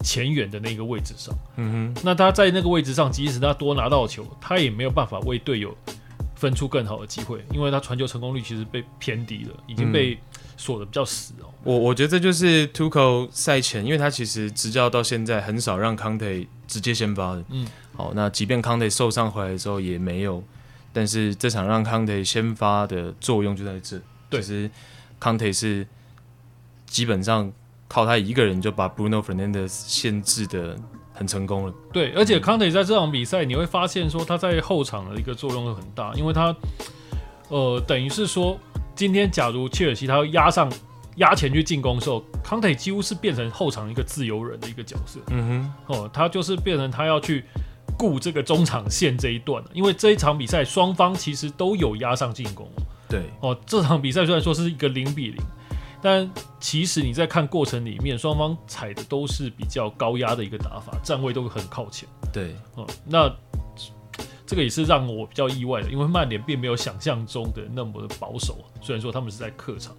[0.00, 1.32] 前远的那个位置上。
[1.56, 5.76] 嗯哼，那他在那个位置上，即使他多拿到球，他也没有办法为队友
[6.34, 10.18] 分出更好的机会，因为他传球成功率其实被偏低了，已经被
[10.56, 11.46] 锁的比较死哦。
[11.62, 17.44] 我我觉得这就是 Tuchel 赛前，因为他其实执教到现在很少让 Conte 直接先发的。
[17.50, 17.64] 嗯。
[17.94, 20.42] 好，那即便康德受伤回来的时候也没有，
[20.94, 24.00] 但是这场让康德先发的作用就在这。
[24.30, 24.70] 对，其实
[25.20, 25.86] 康德是
[26.86, 27.52] 基本上
[27.88, 30.74] 靠他一个人就把 Bruno Fernandes 限制的
[31.12, 31.74] 很成功了。
[31.92, 36.56] 对，而且康德在这场比赛你会发现说他在后场的一个作用很大，因为他
[37.48, 38.58] 呃等于是说
[38.94, 40.72] 今天假如切尔西他要压上
[41.16, 45.20] 压前去进攻的时候，康泰几乎是变成后场一个自由人的一个角色。
[45.28, 47.44] 嗯哼，哦，他就是变成他要去。
[48.02, 52.68] 顾这个中场线这一段，因为这一场比赛双方其实都有压上进攻。
[53.08, 55.40] 对哦，这场比赛虽然说是一个零比零，
[56.02, 62.08] 但其实你在看过程里面，双方踩的都是比较高压的一个打法，站位都很靠前。
[62.32, 63.32] 对哦，那
[64.44, 68.58] 这个也是让我比较意外的，因为曼联并没有想象中的那么的保守。
[68.80, 69.94] 虽然说他们是在客场，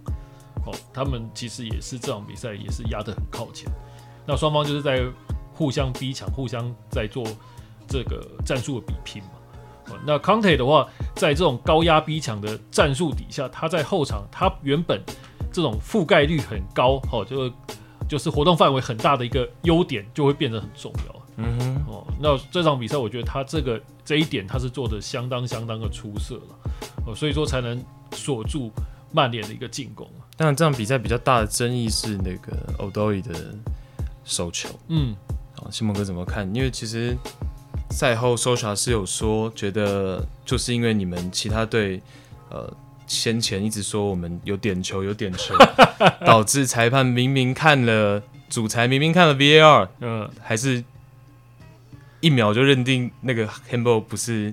[0.66, 3.66] 哦，他们其实也是这场比赛也是压得很靠前。
[4.26, 5.02] 那双方就是在
[5.54, 7.24] 互相逼抢，互相在做。
[7.88, 9.30] 这个战术的比拼嘛，
[10.06, 15.00] 那康 e 的话，在这种高压逼抢的战术底下，他在后场，他原本
[15.52, 17.52] 这种覆盖率很高，哦，就
[18.08, 21.22] 就是活动范围很大的一个优点，就会变得很重要。
[21.36, 26.72] 嗯哼，哦，那这场比赛，我觉得他这个这一点，他是做的相当相当的出色了，
[27.06, 28.72] 哦，所以说才能锁住
[29.12, 30.08] 曼联的一个进攻。
[30.36, 33.54] 当然，这场比赛比较大的争议是那个 Odoi 的
[34.24, 34.68] 手球。
[34.88, 35.14] 嗯，
[35.58, 36.52] 哦，西蒙哥怎么看？
[36.54, 37.16] 因为其实。
[37.94, 42.02] 赛后，Solskjaer 是有说，觉得就是因为你们其他队，
[42.50, 42.76] 呃，
[43.06, 45.54] 先前一直说我们有点球，有点球，
[46.26, 50.82] 导致裁判明明看了主裁，明明看了 VAR，嗯，还是
[52.20, 54.52] 一秒就认定那个 handball 不是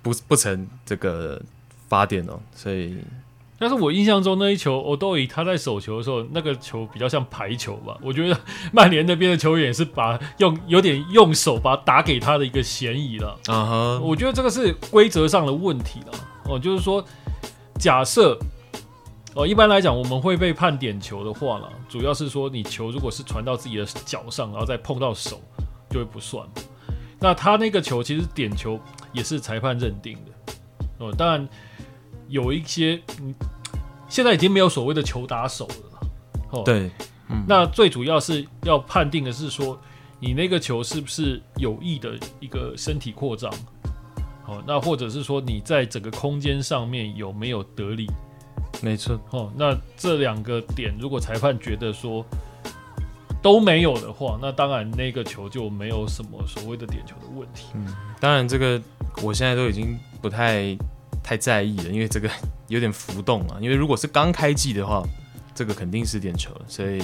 [0.00, 1.42] 不不成这个
[1.88, 2.96] 罚点哦，所以。
[3.60, 7.98] 但是我印象中那一球，Odoi 他在手球的时候，那个球比较像排球吧？
[8.00, 8.38] 我觉得
[8.72, 13.36] 曼联那边的球员也是把用有点用手把打给他的一个嫌疑了。
[13.46, 16.12] 啊哈，我觉得这个是规则上的问题了。
[16.44, 17.04] 哦，就是说，
[17.80, 18.38] 假设
[19.34, 25.40] 哦，一般来讲我们会被判点球的话呢，主要是说你球如果是传到自己的脚上，然后再碰到手，
[25.90, 26.46] 就会不算。
[27.18, 28.78] 那他那个球其实点球
[29.12, 30.54] 也是裁判认定的。
[30.98, 31.48] 哦，当然。
[32.28, 33.34] 有一些，嗯，
[34.08, 36.08] 现在已经没有所谓的球打手了，
[36.50, 36.90] 哦，对，
[37.30, 39.78] 嗯，那最主要是要判定的是说，
[40.20, 43.50] 你那个球是不是有意的一个身体扩张，
[44.46, 48.06] 哦，那或者是说你在整个空间上面有没有得力，
[48.82, 52.22] 没错，哦，那这两个点如果裁判觉得说
[53.40, 57.86] 都没有的话，那当然那个球就没有什么所谓的点球的问题，嗯，
[58.20, 58.78] 当然这个
[59.22, 60.76] 我现在都已经不太。
[61.28, 62.30] 太在意了，因为这个
[62.68, 63.58] 有点浮动啊。
[63.60, 65.06] 因为如果是刚开季的话，
[65.54, 67.02] 这个肯定是点球了，所以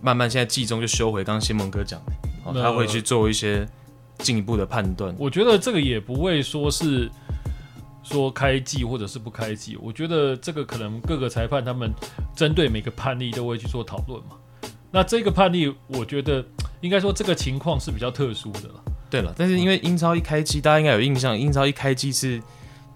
[0.00, 1.24] 慢慢现在季中就收回。
[1.24, 2.00] 刚刚新蒙哥讲，
[2.44, 3.66] 哦，他会去做一些
[4.18, 5.12] 进一步的判断。
[5.18, 7.10] 我觉得这个也不会说是
[8.04, 9.76] 说开季或者是不开季。
[9.82, 11.92] 我觉得这个可能各个裁判他们
[12.36, 14.36] 针对每个判例都会去做讨论嘛。
[14.92, 16.46] 那这个判例，我觉得
[16.80, 18.84] 应该说这个情况是比较特殊的了。
[19.10, 22.40] 对了，但是因为英超一开机，大家应该有印象，英超一开机是。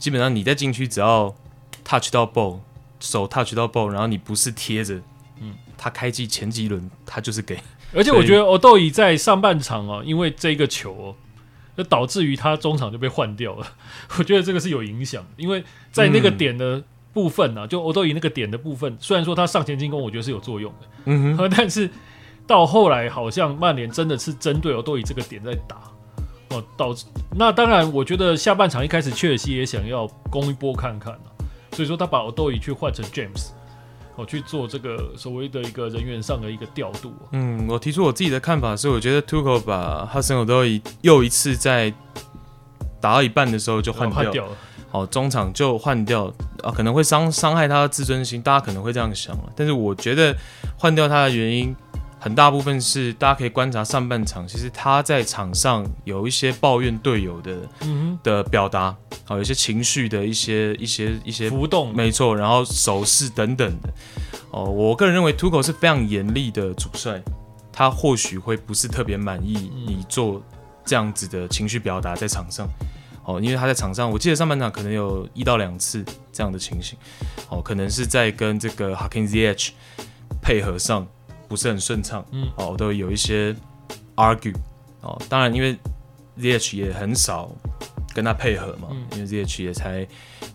[0.01, 1.33] 基本上你在禁区只要
[1.85, 2.59] touch 到 ball，
[2.99, 4.95] 手 touch 到 ball，然后你不是贴着，
[5.41, 7.59] 嗯，他开季前几轮他就是给。
[7.95, 11.15] 而且我觉得欧豆伊在上半场哦，因为这个球哦，
[11.77, 13.67] 就导致于他中场就被换掉了。
[14.19, 16.83] 我觉得这个是有影响，因为在那个点的
[17.13, 21.91] 部分呢、啊，就欧豆伊那个点的部分，虽然说他上前进攻，我觉得是有作用的，嗯哼， 但是
[22.47, 25.83] 到后来好像曼联真的是针对欧豆伊这个点在打。
[26.51, 31.27] 哦，导致那当然，我觉得下半场一开始切尔西也想要攻一波看看、啊、
[31.73, 33.51] 所以说他把欧多伊去换成 James，
[34.17, 37.31] 哦去做这个所谓的一个人员上的一个调度、啊。
[37.33, 41.93] 嗯，我提出我自己的看法是，我觉得 Tuchel 把哈森欧多伊又一次在
[43.01, 44.47] 打到一半的时候就换掉，
[44.93, 46.27] 了，中场就换掉，
[46.65, 49.45] 啊，可能会伤伤害他的自尊心，大家可能会这样想了。
[49.55, 50.37] 但是我觉得
[50.77, 51.75] 换掉他的原因，
[52.23, 63.89] 很大部分是大家可以观察上半场，其实他在场上有一些抱怨队友的、嗯、的表达，好，有一些情绪的一些一些一些浮动，没错，然后手势等等的。
[64.51, 67.23] 哦，我个人认为 Tuchel 是非常严厉的主帅，
[67.73, 70.43] 他或许会不是特别满意你做
[70.85, 72.69] 这样子的情绪表达在场上。
[73.25, 76.99] 哦，因为他在场上，我记得上半场可能有一到两次这样的情形。
[77.49, 79.71] 哦，可能是在跟这个 Hakim Ziyech
[80.43, 81.07] 配合上。
[81.51, 83.53] 不是很顺畅，嗯，哦，都有一些
[84.15, 84.55] argue，
[85.01, 85.77] 哦，当然因为
[86.39, 87.51] ZH 也很少
[88.15, 90.07] 跟他配合嘛，嗯、因为 ZH 也才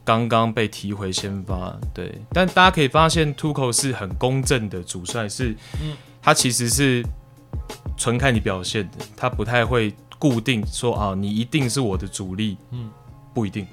[0.05, 7.05] 刚刚被提回先发，对，但大家可以发现 Tuchel 是很公正的主帅，是，嗯，他其实是
[7.97, 12.89] 纯看你表现的，他不太会固定说啊，你一定是我的主力，嗯，
[13.33, 13.67] 不一定。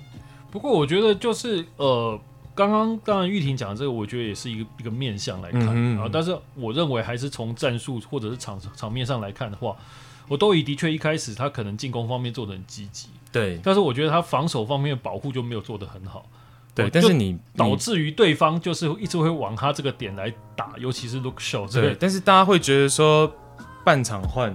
[0.51, 2.21] 不过我觉得就是呃。
[2.55, 6.11] 刚刚当然玉婷讲的这个，我觉得也是一个一个面向来看啊、嗯嗯。
[6.13, 9.77] 但是我认为还是从战术或者是场场面上来看的话，
[10.29, 13.59] 我都以的确一开始他可能进攻方面做的很积极，对。
[13.63, 16.27] 但是我觉得他防守方面的保护就没有做的很好，
[16.75, 16.91] 对。
[16.91, 21.73] 但是你导致于对方就是一直会往他这个点来打，尤其是 Luke Shaw。
[21.73, 21.97] 对。
[21.99, 23.33] 但是大家会觉得说
[23.85, 24.55] 半场换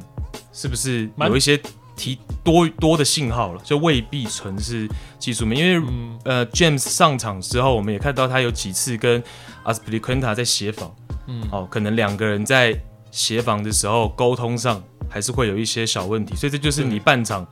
[0.53, 1.59] 是不是有一些？
[1.97, 4.87] 提多多的信号了，就未必纯是
[5.19, 9.21] 技术面，因为、嗯、呃，James 上场之后，我们也看到他有几次跟
[9.65, 10.95] Aspilicueta 在协防，
[11.27, 12.79] 嗯，哦，可能两个人在
[13.11, 17.45] 协防的时候沟通上还是会有一些小问题，所以这就是你半场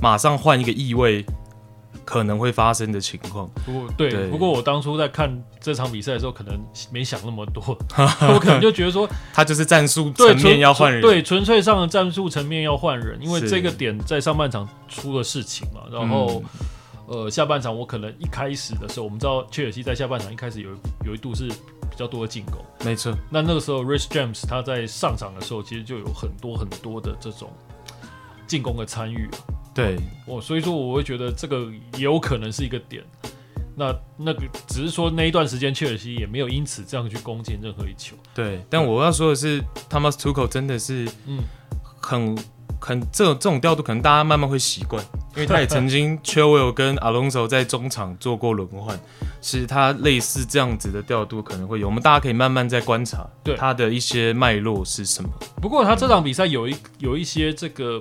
[0.00, 1.24] 马上换一个翼位。
[2.10, 3.48] 可能会发生的情况。
[3.64, 7.62] 不过对，对，不过我当初在看这场比赛的时候，可能没想那么多，
[8.34, 15.82] 我可能就觉得说，他就是战术层面要换人，对，纯粹上的战术层面要换人，因为这个点在上半场出了事情嘛。
[15.88, 16.42] 然后、
[17.06, 20.70] 嗯，呃，下半场我可能一开始的时候，我们知道切尔西在下半场一开始有
[21.06, 23.16] 有一度是比较多的进攻，没错。
[23.30, 27.52] 那那个时候，Reece James 他在上场的时候，其实就有很多很多的这种
[28.48, 29.30] 进攻的参与。
[29.74, 33.02] 对，我，所以说我会觉得这个也有可能是一个点。
[33.76, 38.14] 那那个只是说那一段时间切尔西也没有因此这样去攻进任何一球。
[38.34, 41.38] 对，但我要说的是，Thomas Tuchel 真的是，嗯，
[41.98, 42.36] 很
[42.78, 45.02] 很这种这种调度，可能大家慢慢会习惯，
[45.34, 49.00] 因为他也曾经 Chilwell 跟 Alonso 在中场做过轮换，
[49.40, 55.30] 其实他类似这样子的调度可能会有，我们大家可以慢慢再观察，对他的一些脉络是什么。
[55.62, 57.98] 不过他这场比赛有一有一些这个。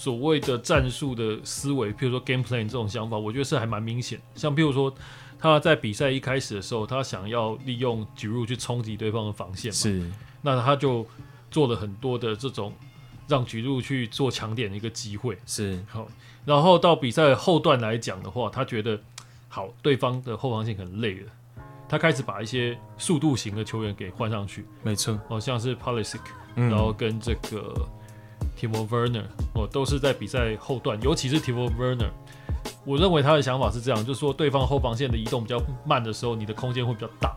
[0.00, 4.18] 所谓的战术的思维，譬如说 game plan 这种想法，我觉得是还蛮明显。
[4.34, 4.90] 像譬如说
[5.38, 10.10] 他在比赛一开始的时候，他想要利用 Giroud 去冲击对方的防线嘛，是，
[10.40, 11.06] 那他就
[11.50, 12.72] 做了很多的这种
[13.28, 16.08] 让 Giroud 去做强点的一个机会，是好。
[16.46, 18.98] 然后到比赛后段来讲的话，他觉得
[19.50, 21.30] 好，对方的后防线很累了，
[21.90, 26.20] 他开始把一些速度型的球员给换上去，没错，好像是 Pulisic，
[26.54, 27.86] 然后跟这个。
[28.60, 32.10] Timo Werner 哦，都是在比赛后段，尤其是 Timo Werner，
[32.84, 37.34] 我认为他的想法是这样，就是说对方后防线的移动比较慢的时候，你的空间会比较大。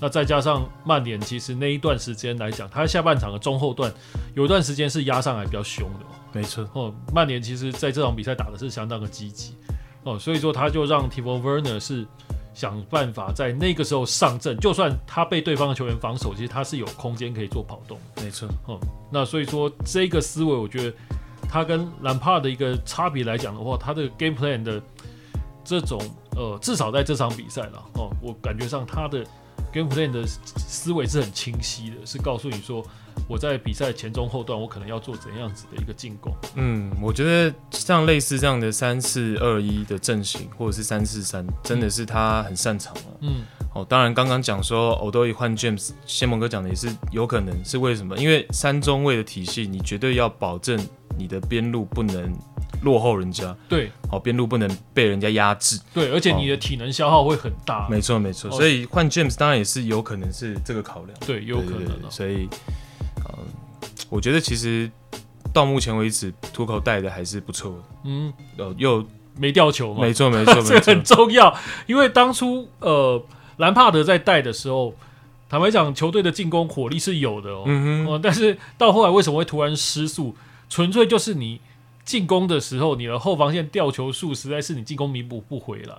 [0.00, 3.92] 那再加上曼联，其实那一段时间来讲，他下半场的中后段
[4.34, 6.06] 有一段时间是压上来比较凶的。
[6.32, 9.54] 没错哦，曼联其实在这场比赛打的是相当的积极
[10.02, 12.06] 哦，所以说他就让 Timo Werner 是。
[12.54, 17.98] 想办法在那个时候上阵，就算他被对方的球员防守，其实他是有空间可以做跑动。
[18.16, 18.78] 没错，嗯，
[19.10, 20.96] 那所以说这个思维，我觉得
[21.48, 24.80] 他跟兰帕的一个差别来讲的话，他的 game plan 的
[25.64, 26.00] 这种
[26.36, 29.24] 呃，至少在这场比赛了哦，我感觉上他的
[29.72, 32.82] game plan 的思维是很清晰的，是告诉你说。
[33.26, 36.34] 我在比赛前中后段，我可能要做怎样子的一个进攻？
[36.56, 43.02] 嗯，我觉得像类似这样的三四二一的阵型，或者是三四三，真的是他很擅长了。
[43.22, 43.42] 嗯，
[43.74, 48.14] 哦，当然刚刚讲说欧多伊换 James，先蒙哥讲的也是有可能是为什么？
[48.18, 50.78] 因为三中卫的体系，你绝对要保证
[51.16, 52.30] 你的边路不能
[52.82, 53.56] 落后人家。
[53.70, 55.80] 对，哦，边路不能被人家压制。
[55.94, 57.88] 对，而且你的体能消耗会很大。
[57.88, 61.18] 没错没错，所以换 James 当然也是有可能是这个考量。
[61.20, 62.10] 对，有可能。
[62.10, 62.46] 所以。
[64.08, 64.90] 我觉得其实
[65.52, 67.78] 到目前为止，土口带的还是不错的。
[68.04, 69.04] 嗯，呃，又
[69.38, 70.00] 没掉球吗？
[70.00, 71.56] 没错，没错， 这个很重要。
[71.86, 73.22] 因为当初呃，
[73.58, 74.94] 兰帕德在带的时候，
[75.48, 77.64] 坦白讲，球队的进攻火力是有的哦。
[77.66, 78.18] 嗯哼、呃。
[78.18, 80.34] 但是到后来为什么会突然失速？
[80.68, 81.60] 纯粹就是你
[82.04, 85.94] 进攻的时候，你的后防线掉球数实在是你进攻弥补不回来，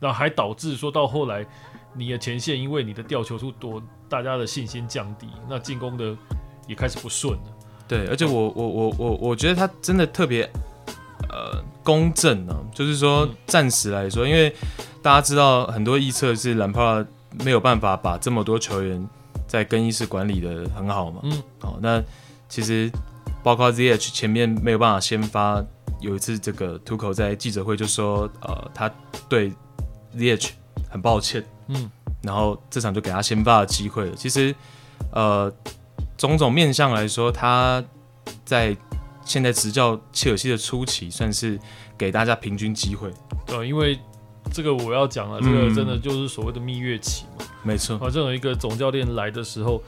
[0.00, 1.46] 然后还导致说到后来
[1.94, 6.16] 你的前线因为你的掉球数多，大家的信心降低，那进攻的。
[6.66, 7.42] 也开始不顺了，
[7.86, 10.42] 对，而且我我我我我觉得他真的特别
[11.28, 14.54] 呃公正啊，就是说暂时来说，因为
[15.02, 17.04] 大家知道很多预测是兰帕
[17.44, 19.08] 没有办法把这么多球员
[19.46, 21.20] 在更衣室管理的很好嘛。
[21.22, 22.02] 嗯，好，那
[22.48, 22.90] 其实
[23.42, 25.64] 包括 ZH 前面没有办法先发，
[26.00, 28.90] 有一次这个 Tuchel 在记者会就说，呃，他
[29.28, 29.52] 对
[30.16, 30.50] ZH
[30.90, 31.44] 很抱歉。
[31.68, 31.90] 嗯，
[32.22, 34.16] 然后这场就给他先发的机会了。
[34.16, 34.54] 其实，
[35.12, 35.52] 呃，
[36.16, 37.82] 种种面向来说，他
[38.44, 38.76] 在
[39.24, 41.58] 现在执教切尔西的初期，算是
[41.96, 43.10] 给大家平均机会。
[43.46, 43.98] 对，因为
[44.52, 47.44] 这个我要讲了，这个真的就是所谓的蜜月期嘛。
[47.62, 47.96] 没错。
[47.96, 49.82] 啊，这种一个总教练来的时候，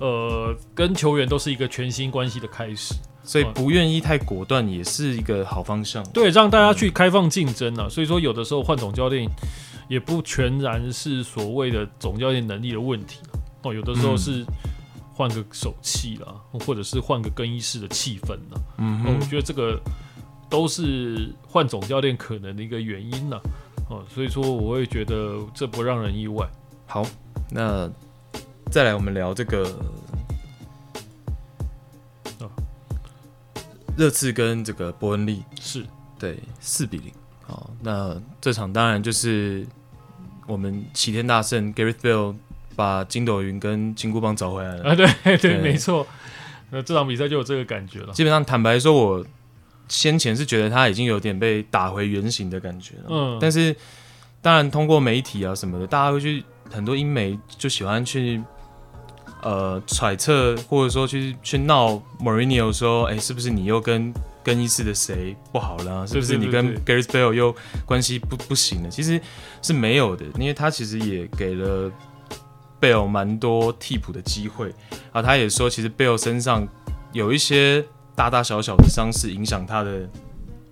[0.00, 6.02] 呃，跟球员都是一个全新关系的开始，所以不愿意太果断也是一个好方向。
[6.10, 7.88] 对，让大家去开放竞争啊。
[7.88, 9.28] 所以说，有的时候换总教练。
[9.90, 13.18] 也不全然是所谓的总教练能力的问题
[13.62, 14.46] 哦，有的时候是
[15.20, 18.56] 换个手气啦，或者是换个更衣室的气氛呢。
[18.78, 19.78] 嗯，我觉得这个
[20.48, 23.38] 都是换总教练可能的一个原因呢。
[23.90, 26.48] 哦，所以说我会觉得这不让人意外。
[26.86, 27.04] 好，
[27.50, 27.86] 那
[28.70, 29.62] 再来我们聊这个
[32.40, 32.48] 啊，
[33.94, 35.84] 热刺跟这个伯恩利是
[36.18, 37.12] 对四比零。
[37.42, 39.66] 好，那这场当然就是。
[40.46, 42.34] 我们齐天大圣 Gareth Bale
[42.80, 44.94] 把筋斗云跟金箍棒找回来了啊！
[44.94, 46.06] 对对，没错。
[46.70, 48.12] 那这场比赛就有这个感觉了。
[48.14, 49.26] 基本上，坦白说，我
[49.86, 53.04] 先前是觉得他已经有点被打回原形的感觉了。
[53.10, 53.38] 嗯。
[53.38, 53.76] 但是，
[54.40, 58.40] 当然通过媒体啊什么的，大家会去很多英媒就喜欢去
[59.42, 64.10] 呃揣测，或者说去去闹 Mourinho 说，哎，是不是你又跟
[64.42, 66.06] 更衣室的谁不好了？
[66.06, 67.54] 是不是你跟 Gareth Bale 又
[67.84, 68.88] 关系不不行了？
[68.88, 69.20] 其实
[69.60, 71.92] 是没有的，因为他其实也给了
[72.80, 74.74] Bale 蛮多替补的机会
[75.12, 75.20] 啊。
[75.20, 76.66] 他也说，其实 Bale 身上
[77.12, 80.08] 有一些大大小小的伤势影响他的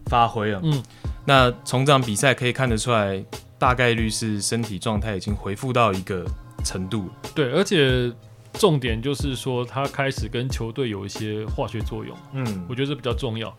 [0.07, 0.61] 发挥啊。
[0.65, 0.83] 嗯，
[1.25, 3.25] 那从这场比赛可以看得出来，
[3.59, 6.25] 大概率是身体状态已经恢复到一个
[6.65, 7.09] 程度。
[7.35, 8.13] 对，而且。
[8.55, 12.17] 重点就是说，他开始跟球队有一些化学作用。
[12.33, 13.55] 嗯，我觉得这比较重要，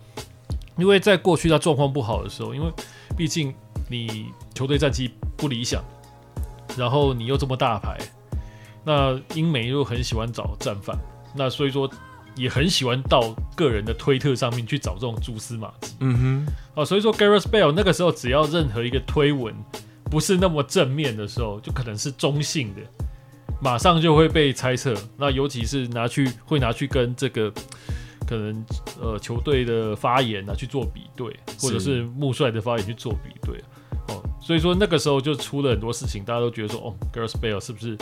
[0.78, 2.70] 因为在过去他状况不好的时候，因为
[3.16, 3.54] 毕竟
[3.88, 5.82] 你球队战绩不理想，
[6.76, 7.98] 然后你又这么大牌，
[8.84, 10.98] 那英媒又很喜欢找战犯，
[11.36, 11.90] 那所以说
[12.36, 15.94] 也很喜欢到个人的推特上面去找这种蛛丝马迹。
[16.00, 19.54] 嗯哼，啊，所以说 Gareth Bale 那个时候只要任何一个推文
[20.06, 22.82] 不是那么正面的时候，就可能是中性的。
[23.62, 27.52] 马上就会被猜测，那尤其是拿去会拿去跟这个
[28.26, 28.66] 可能
[29.02, 33.62] 呃球队的发言拿去做比对，或者是穆帅的发言去做比对
[34.08, 37.98] 哦，所以说那个时候就出了很多事情，大家都觉得说哦，Gareth Bale 是不是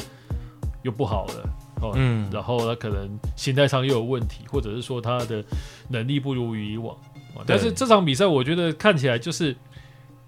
[0.88, 1.50] 又不好了
[1.82, 5.44] 哦，嗯，然后他可能心态上又有问题，或者是说他的
[5.90, 6.96] 能力不如以往，
[7.46, 9.56] 但是这场比赛我觉得看起来就是。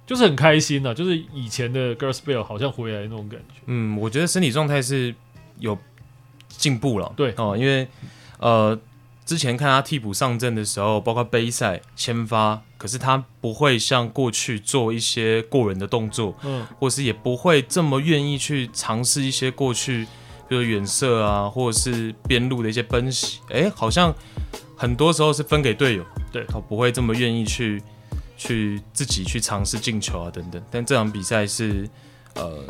[0.09, 3.61] 就是很开心呐、啊，就是以前的 Gareth Bale 好像回来那种感觉。
[3.67, 5.13] 嗯，我觉得身体状态是
[5.59, 5.77] 有
[6.47, 7.13] 进步了。
[7.15, 7.87] 对哦，因为
[8.39, 8.75] 呃，
[9.23, 20.07] 之前看他替补上阵的时候，包括杯赛先发，可是他不会像过去做一些过人的动作，嗯，或是也不会这么愿意去尝试一些过去，
[20.49, 23.39] 比如远射啊，或者是边路的一些奔袭。
[23.49, 24.13] 哎，好像
[24.75, 27.81] 很多时候是分给队友，对，他不会这么愿意去。
[28.41, 31.85] 去自己去尝试进球啊等等，但这场比赛是，
[32.35, 32.63] 呃，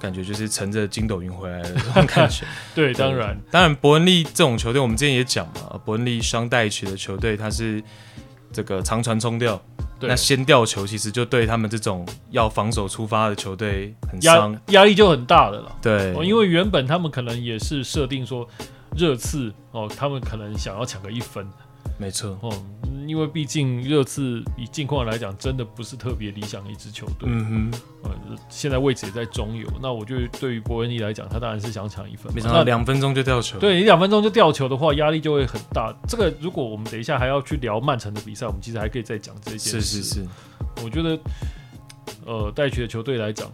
[0.00, 2.44] 感觉就是乘着筋斗云回来的这种感觉。
[2.74, 7.80] 对，当然，当然，伯恩利这种球队，我们之前也讲嘛，伯恩利双带取的球队，他是
[8.52, 9.62] 这个长传冲吊，
[10.00, 15.74] 那先吊球其实就对他们这种要防守出发的球队很伤，压力就很大的了。
[15.80, 18.46] 对，因为原本他们可能也是设定说
[18.96, 21.46] 热刺哦，他们可能想要抢个一分。
[21.98, 22.52] 没错哦，
[23.06, 27.26] 因为毕竟热刺以近况来讲，真的不是特别理想的一支球队。
[27.30, 28.10] 嗯哼，呃，
[28.50, 29.66] 现在位置也在中游。
[29.80, 32.30] 那我就对于伯恩利来讲，他当然是想抢一分。
[32.34, 33.58] 没想到两分钟就掉球。
[33.58, 35.90] 对，你两分钟就掉球的话，压力就会很大。
[36.06, 39.80] 这个如果我们等一下还要去聊曼城的比赛，我们其实还可以再讲这件事。
[39.80, 40.28] 是是是，
[40.84, 41.18] 我觉得，
[42.26, 43.50] 呃，带去的球队来讲，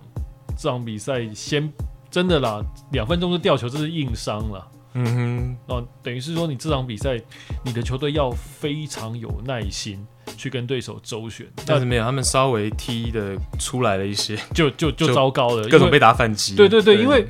[0.59, 1.73] 这场比赛先
[2.11, 4.67] 真的啦，两分钟就掉球，这是硬伤了。
[4.95, 7.19] 嗯哼，哦，等于是说，你这场比赛，
[7.65, 16.55] 你的球队要非常有耐心去跟对手周旋，但是没有，他们稍微踢的出来了一些， 就就就糟糕了，各种被打反击。
[16.55, 17.27] 对对对，对因为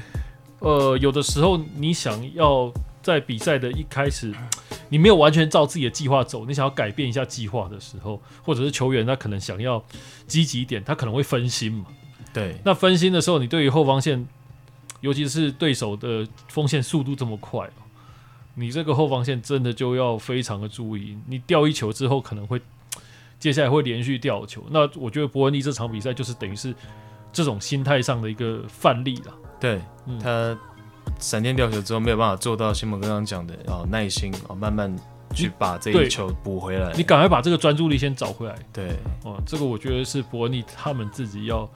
[0.59, 4.35] 呃，有的时候你想要在比赛的一开始，
[4.89, 9.81] 你没有完全照自己的计划走，你想要改变一下计划的时候，或者是球员他可能想要
[10.27, 11.85] 积极一点，他可能会分心嘛。
[12.33, 14.27] 对，那分心的时候，你对于后防线。
[15.03, 17.69] 尤其是对手的锋线速度这么快，
[18.55, 21.19] 你这个后防线真的就要非常的注意。
[21.27, 22.59] 你掉一球之后，可能会
[23.39, 24.65] 接下来会连续掉球。
[24.71, 26.75] 那我觉得伯恩利这场比赛就是等于是
[27.33, 29.35] 这种心态上的一个范例了。
[29.61, 30.57] 对，嗯、他
[31.19, 34.95] 闪电掉球之后没有办法做到西蒙刚刚讲的哦，耐心哦，慢慢
[35.35, 36.93] 去把这一球补回来。
[36.97, 38.55] 你赶快把这个专注力先找回来。
[38.73, 41.69] 对，哦，这个我觉得是伯恩利他们自己要，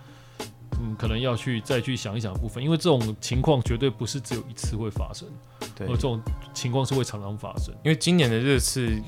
[0.81, 5.29] 嗯，可能要去再去想一想的部分，因为这种情况绝对不是只有一次会发生，
[5.75, 6.21] 对，而这种
[6.55, 7.75] 情况是会常常发生。
[7.85, 9.01] 因为今年的热刺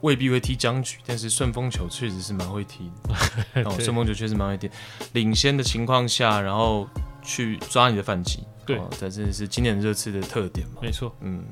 [0.00, 3.62] 未必会踢僵局，但是顺风球确实是蛮会踢的。
[3.68, 4.70] 哦，顺风球确实蛮会踢，
[5.12, 6.88] 领先的情况下，然后。
[7.24, 10.80] 去抓你的反击，对，这真的是今年热刺的特点嘛？
[10.82, 11.44] 没错，嗯。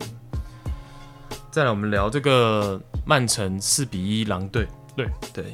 [1.53, 5.45] 再来，我们聊这个曼城四比一狼队，对对。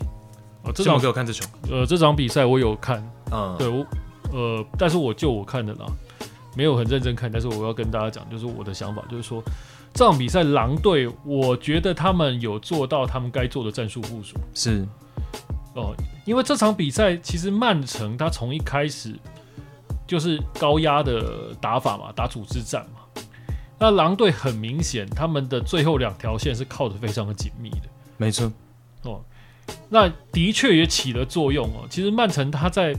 [0.66, 3.86] 哦，这场给我看这球，呃，这场比赛我有看，嗯，对我，
[4.32, 5.86] 呃，但是我就我看的啦，
[6.54, 9.42] 没有很认真看，但是我要跟大家讲，就是我的想法，就是说
[9.94, 14.86] 这场比赛狼队，我觉得他们有做到他们该做的战术部署，是，
[15.74, 15.94] 哦，
[16.24, 19.14] 因为这场比赛其实曼城他从一开始。
[20.08, 23.22] 就是高压的打法嘛，打组织战嘛。
[23.76, 27.88] 那狼队很明显，他们的最后两条线是靠得非常的紧密的。
[28.16, 28.52] 没错，哦，
[29.88, 31.86] 那的确也起了作用哦。
[31.88, 32.94] 其实曼城他在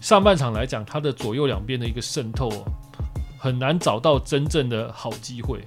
[0.00, 2.64] 上半场来讲，他的左右两边的一个渗透哦，
[3.38, 5.60] 很难找到真正的好机会。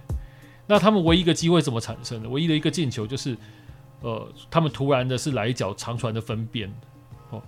[0.68, 2.30] 那他们唯一一个机会怎么产生的？
[2.30, 3.36] 唯一的一个进球就是，
[4.02, 6.72] 呃，他们突然的是来一脚长传的分边
[7.32, 7.42] 哦。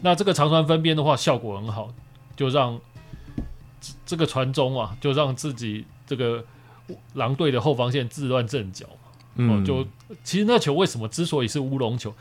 [0.00, 1.92] 那这个长传分边的话，效果很好。
[2.36, 2.78] 就让
[4.04, 6.44] 这个传中啊，就让自己这个
[7.14, 8.84] 狼队的后防线自乱阵脚
[9.36, 9.54] 嘛。
[9.58, 9.86] 嗯，就
[10.24, 12.12] 其实那球为什么之所以是乌龙球，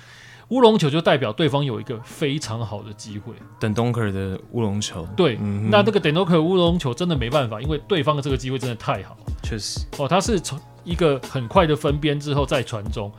[0.49, 3.33] 乌龙球就代表对方有一个非常好的机会。
[3.59, 9.17] 等东克尔的乌龙球，对，嗯、那这个等东克尔乌龙球真的没办法，因为对方的这个机会真的太好。
[9.43, 13.11] 确实，哦，他是从一个很快的分边之后再传中，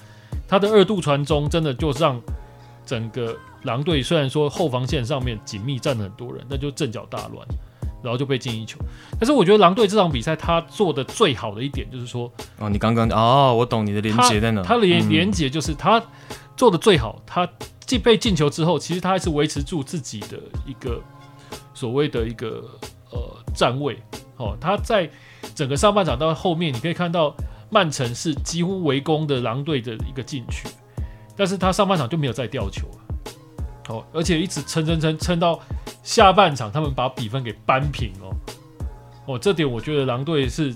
[0.48, 2.20] 他的二度传中真的就让
[2.84, 3.36] 整个。
[3.62, 7.44] 狼队虽然说后防线上面紧密站了很多人，那就阵脚大乱，
[8.06, 8.78] 然后就被进一球。
[9.18, 14.62] 但是我觉得狼队这场比赛他做的最好的一点就是说，哦，你刚刚哦，我懂你的连接在哪？
[14.62, 16.00] 他的连连接就是他
[16.56, 17.48] 做的最好，他
[17.80, 21.02] 既被进球之后，其实他还是维持住自己的一个
[21.74, 22.62] 所谓的一个
[23.10, 23.18] 呃
[23.54, 23.98] 站位。
[24.36, 25.10] 哦，他在
[25.54, 27.34] 整个上半场到后面，你可以看到
[27.70, 30.68] 曼城是几乎围攻的狼队的一个禁区，
[31.36, 32.94] 但是他上半场就没有再掉球了。
[33.88, 35.58] 哦，而且一直撑撑撑撑到
[36.06, 38.30] 下半场，他们把比分给扳平哦。
[39.26, 40.72] 哦，这点我觉得狼队是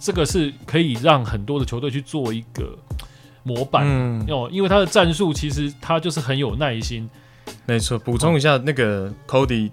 [0.00, 2.78] 这个是可以让很多的球队去做一个
[3.42, 3.84] 模板。
[3.84, 7.10] 嗯，哦，因为他的战术其实他就是很有耐心。
[7.66, 9.72] 没错，补充一下，那个 Cody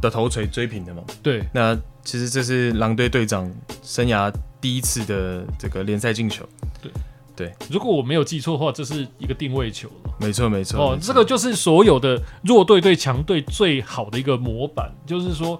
[0.00, 1.02] 的头锤追平的嘛。
[1.22, 3.52] 对，那其实这是狼队队长
[3.82, 6.48] 生涯第一次的这个联赛进球。
[6.80, 6.90] 对。
[7.34, 10.14] 对，如果我没有记错的话，这是一个定位球了。
[10.20, 10.78] 没错，没错。
[10.78, 15.58] 哦，这个就是所有的弱队对强队最好的一个模板，就是说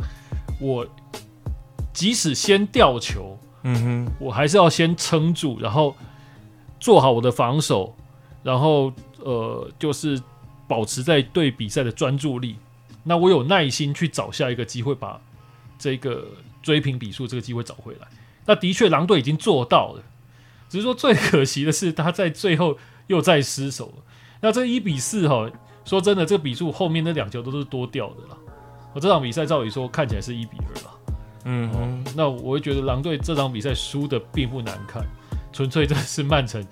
[0.60, 0.86] 我
[1.94, 5.96] 即使先吊球，嗯哼，我还是要先撑住，然后
[6.78, 7.96] 做好我的防守，
[8.42, 10.20] 然后呃，就是
[10.68, 12.56] 保持在对比赛的专注力。
[13.02, 15.18] 那我有耐心去找下一个机会，把
[15.78, 16.24] 这个
[16.62, 18.06] 追平比数这个机会找回来。
[18.44, 20.02] 那的确，狼队已经做到了。
[20.72, 24.02] 只是说最可惜的是，他在最后又再失手了。
[24.40, 25.46] 那这一比四哈，
[25.84, 28.38] 说真的，这个比数后面那两球都是多掉的啦。
[28.94, 30.90] 我这场比赛照理说看起来是一比二了。
[31.44, 35.06] 嗯哦，那我会觉得狼队这场比赛输的并不难看，
[35.52, 36.66] 纯粹这是曼城，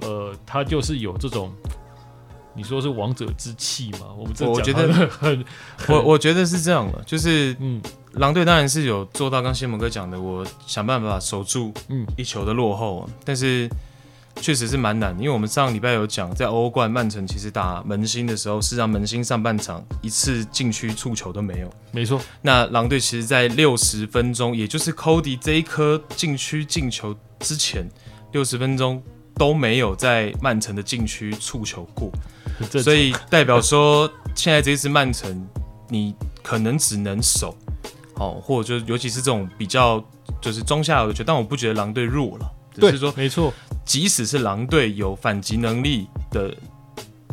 [0.00, 1.54] 呃，他就是有这种，
[2.52, 4.12] 你说是王者之气嘛？
[4.18, 5.44] 我们这我觉得很，
[5.86, 7.80] 我我觉得是这样的，就是嗯。
[8.16, 11.72] 狼队当然是有做到，刚先蒙哥讲的，我想办法守住
[12.16, 13.68] 一球的落后，嗯、但是
[14.36, 21.70] 确实是蛮难，因为我们上个礼拜有讲，在欧冠曼城其实打门兴的时候，是让门兴上半场一次禁区触球都没有。
[21.92, 27.86] 没错，那狼队其实，在六十分钟，也就是 Cody 这一颗禁区进球之前，
[28.32, 29.02] 六十分钟
[29.34, 32.10] 都没有在曼城的禁区触球过，
[32.82, 35.46] 所以代表说，现在这一次曼城，
[35.90, 37.54] 你可能只能守。
[38.16, 40.02] 哦，或者就尤其是这种比较
[40.40, 43.52] 就是中下游的球，但我不觉得狼队弱了，对，只是说没错，
[43.84, 46.54] 即使是狼队有反击能力的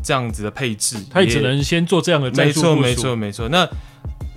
[0.04, 2.62] 这样子的配置，他也只能先做这样的战术。
[2.62, 3.50] 没错，没错，没错。
[3.50, 3.68] 那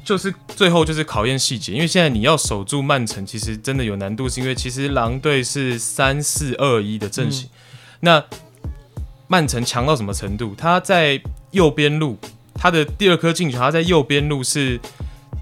[0.04, 7.50] 就是最后就是考验细节，因为现在你要守住曼城，其实真的有难度，是因为其实狼队是三四二一的阵型，嗯、
[8.00, 8.24] 那
[9.26, 10.54] 曼城强到什么程度？
[10.56, 11.20] 他在
[11.50, 12.16] 右边路，
[12.54, 14.78] 他的第二颗进球，他在右边路是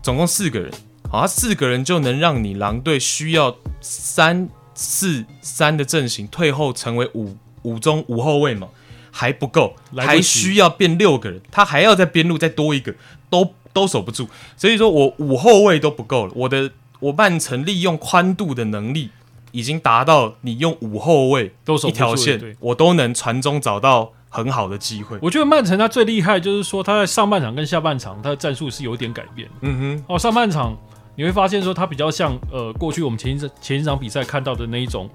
[0.03, 0.73] 总共四个人。
[1.15, 8.67] 好，他四个人就能让你狼队需要三四三的阵型退后成为五五中五后卫嘛，
[9.12, 12.93] 还不够，还需要变六个人，他还要在边路再多一个，
[13.31, 14.29] 都都守不住。
[14.57, 19.11] 所以说我五后卫都不够了，我的我曼城利用宽度的能力
[19.53, 25.17] 已经达到，你用五后卫都守一条线，我都能传中找到很好的机会。
[25.23, 29.49] 我觉得曼城他最厉害就是说他在上半场跟下半场他的战术是有点改变。
[29.61, 30.77] 嗯哼，哦，上半场
[31.17, 35.09] 你会发现说他比较像呃过去我们前一前一场比赛看到的那一种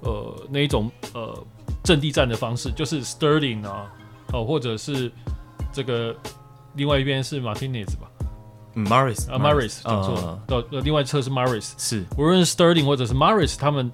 [0.00, 1.36] 呃那一种呃
[1.82, 3.90] 阵地战的方式，就是 Sterling 啊。
[4.32, 5.12] 哦，或者是
[5.72, 6.12] 这个
[6.74, 8.10] 另外一边是 Martinez 吧，
[8.74, 12.04] 嗯，Maris 啊，Maris 讲错了，呃，呃，另外一侧是 Maris，是。
[12.18, 13.92] 无论是 Sterling 或者是 Maris，他们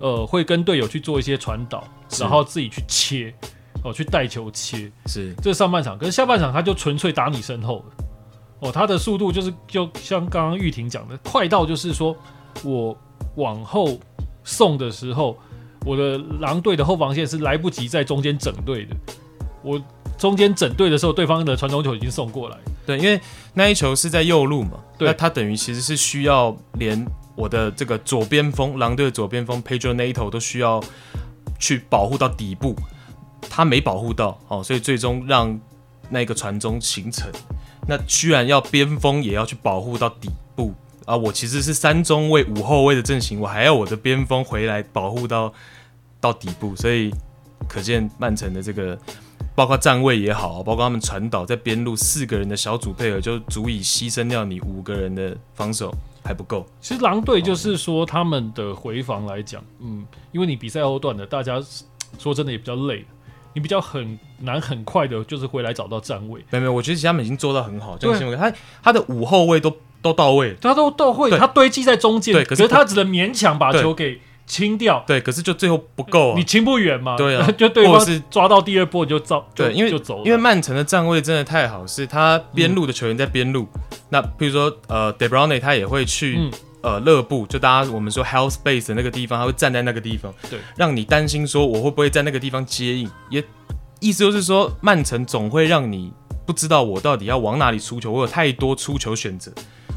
[0.00, 1.86] 呃会跟队友去做一些传导，
[2.18, 3.32] 然后自己去切，
[3.84, 5.32] 哦，去带球切，是。
[5.34, 7.84] 这是上半场，可是下半场他就纯粹打你身后
[8.60, 12.16] 哦，他的速度就是就像刚刚玉婷讲的，快到就是说
[12.64, 12.96] 我
[13.36, 13.98] 往后
[14.42, 15.38] 送的时候，
[15.84, 18.96] 我的狼队的后防线是来不及在中间整队的。
[19.62, 19.80] 我
[20.16, 22.56] 中间整队的时候，对方的传中球已经送过来。
[22.84, 23.20] 对，因为
[23.54, 27.06] 那一球是在右路嘛，对，那他等于其实是需要连
[27.36, 30.82] 我的这个左边锋，狼队的左边锋 Pedro Nato 都需要
[31.60, 32.74] 去保护到底部，
[33.48, 35.60] 他没保护到，哦，所以最终让
[36.08, 37.30] 那个传中形成。
[37.88, 40.72] 那居然要边锋也要去保护到底部
[41.06, 41.16] 啊！
[41.16, 45.52] 我其实是三中卫五后卫的阵型，我还要我的边锋回来保护到
[46.20, 47.12] 到底部，所以
[47.66, 48.96] 可见曼城的这个。
[49.54, 56.64] 包括站位也好，包括他们传导在边路四个人的小组配合，就足以牺牲掉你五个人的防守还不够。
[56.80, 61.60] 其实狼队就是说他们的回防来讲，嗯，因为你比赛后段的，大家
[62.20, 63.04] 说真的也比较累，
[63.54, 66.40] 你比较很难很快的，就是回来找到站位。
[66.50, 67.96] 没有没有，我觉得其他们已经做到很好。
[67.96, 74.20] 对，他他的五后卫都都到位，他都到位，他堆积在中间，对，可是他只能勉强把球给。
[74.48, 77.18] 清掉，对，可是就最后不够啊，你清不远嘛？
[77.18, 86.50] 对啊， 就对方是抓到第二波就走，对，因为就走，因为曼城的站位真的太好，是他边路的球员在边路，嗯、那比如说呃，De Bruyne 他也会去、嗯、
[86.82, 93.42] 呃勒布，就大家我们说 health space 的那个地方，他会站在那个地方，对，让你担心说我会不会在那个地方接应，也
[94.00, 96.12] 意思就是说曼城总会让你
[96.46, 99.52] 不知道我到底要往哪里出球，我有太多出球选择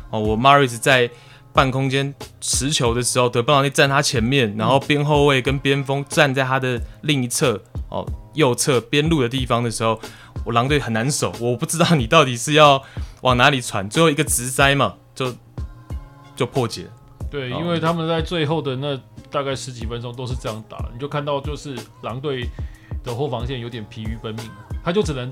[0.10, 1.10] 哦，我 Mahrez 在。
[1.54, 10.00] 半空间持球的时候，德布劳内站他前面，然后边后卫跟边锋站在他的另一侧，哦，右侧边路的地方的时候，
[10.46, 12.82] 我狼队很难守，我不知道你到底是要
[13.24, 15.36] 往哪里传，最后一个直塞嘛，就
[16.42, 16.88] 就破解。
[17.30, 22.50] 对，因为他们在最后的那大概十几分钟都是这样打，你就看到就是狼队
[23.04, 24.44] 的后防线有点疲于奔命，
[24.84, 25.32] 他就只能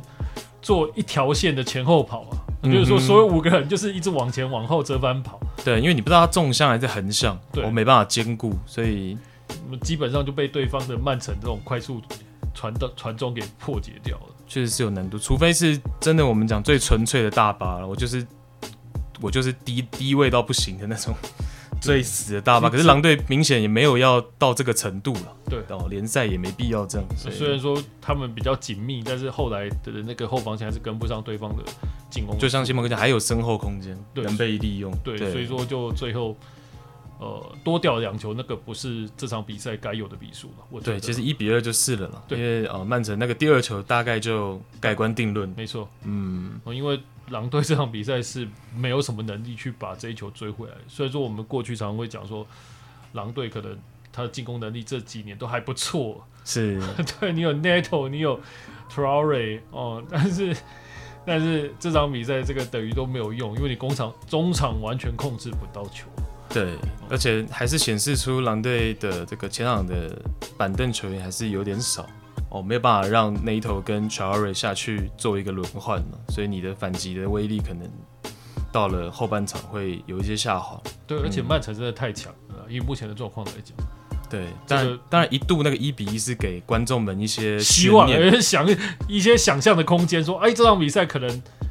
[0.61, 2.37] 做一条线的前后跑啊。
[2.61, 5.39] 就是说，所有五个人就是一直往前往后折返跑。
[5.65, 9.17] 对，因为你不知道他纵向还是横向，对，我没办法兼顾，所以
[9.81, 12.01] 基本上就被对方的曼城这种快速
[12.53, 14.25] 传的传中给破解掉了。
[14.47, 18.25] 确实是有难度，除非是真的我们讲最纯粹的大巴了，我就是
[19.21, 21.15] 我就是低低位到不行的那种。
[21.81, 25.33] 最死的大巴，可是狼队明显也没有要到这个程度了。
[25.49, 27.07] 对，哦，联赛也没必要这样。
[27.15, 31.63] 虽然说他们比较紧密，但是后来的那个后防线还是跟不上对方的
[32.09, 32.37] 进攻。
[32.37, 34.93] 就像西蒙哥讲，还有身后空间，能被利用。
[35.05, 36.35] 对，所以说就最后，
[37.17, 40.65] 呃，多掉两球，那个不是这场比赛该有的比数了。
[40.69, 42.23] 我对，其实一比二就是了了。
[42.27, 45.47] 对，因为呃，曼城那个第二球大概就盖棺定论。
[45.55, 46.99] 没错，嗯，因为。
[47.29, 52.45] 狼队这场比赛是没有什么能力去把这一球追回来，所以说我们过去常常会讲说，
[53.13, 53.77] 狼队可能
[54.11, 56.81] 他的进攻能力这几年都还不错，是。
[57.19, 58.39] 对你有 Neto，你有
[58.91, 60.55] Traore 哦，但是
[61.25, 66.07] 但是这场比赛这个等于都没有用，因为你工厂中场完全控制不到球，
[66.49, 66.75] 对，
[67.09, 70.19] 而且还是显示出狼队的这个前场的
[70.57, 72.07] 板凳球员还是有点少。
[72.49, 77.87] 哦，没有办法让 NATO 跟 Traore 下去做一个轮换嘛，所以你的反击的威力可能
[78.71, 80.81] 到了后半场会有一些下滑。
[81.05, 83.77] 对，而且曼城真的太强了，嗯，以目前的状况来讲。
[84.27, 88.09] 对，但、这个、当然一度那个一比一是给观众们一些希望，
[88.41, 88.67] 想
[89.07, 91.29] 一些想象的空间，说，哎，这场比赛可能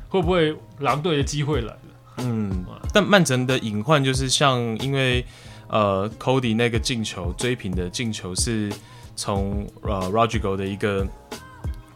[0.08, 1.78] 会不会狼队的机会来了？
[2.18, 5.24] 嗯，但曼城的隐患就是像因为
[5.68, 8.72] 呃 Cody 那个进球追平的进球是。
[9.18, 11.04] 从呃 Rodrigo 的一个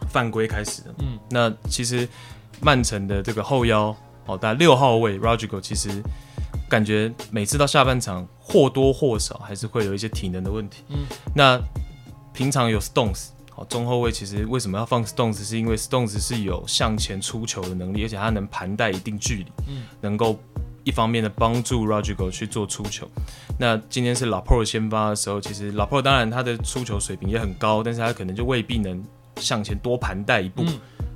[0.09, 2.05] 犯规开始的，嗯，那其实
[2.59, 3.95] 曼城的这个后腰
[4.25, 5.89] 哦，大概六号位 Rodrigo 其实
[6.69, 11.57] 感觉每次到下半场或多或少还是会有一些体能的问题，嗯，那
[12.33, 15.37] 平常有 Stones 哦，中后卫其实为什么要放 Stones？
[15.43, 20.37] 是因为 Stones 是有向前出球的能力，而且他能盘带一定距离，嗯，能够。
[20.83, 23.07] 一方面的帮助 Rodrigo 去做出球，
[23.57, 29.03] 那今天是 Laporte 先发的时候，其实 Laporte 当然他的出球水平也很高，但是他可能就未必能
[29.37, 30.65] 向前多盘带一步，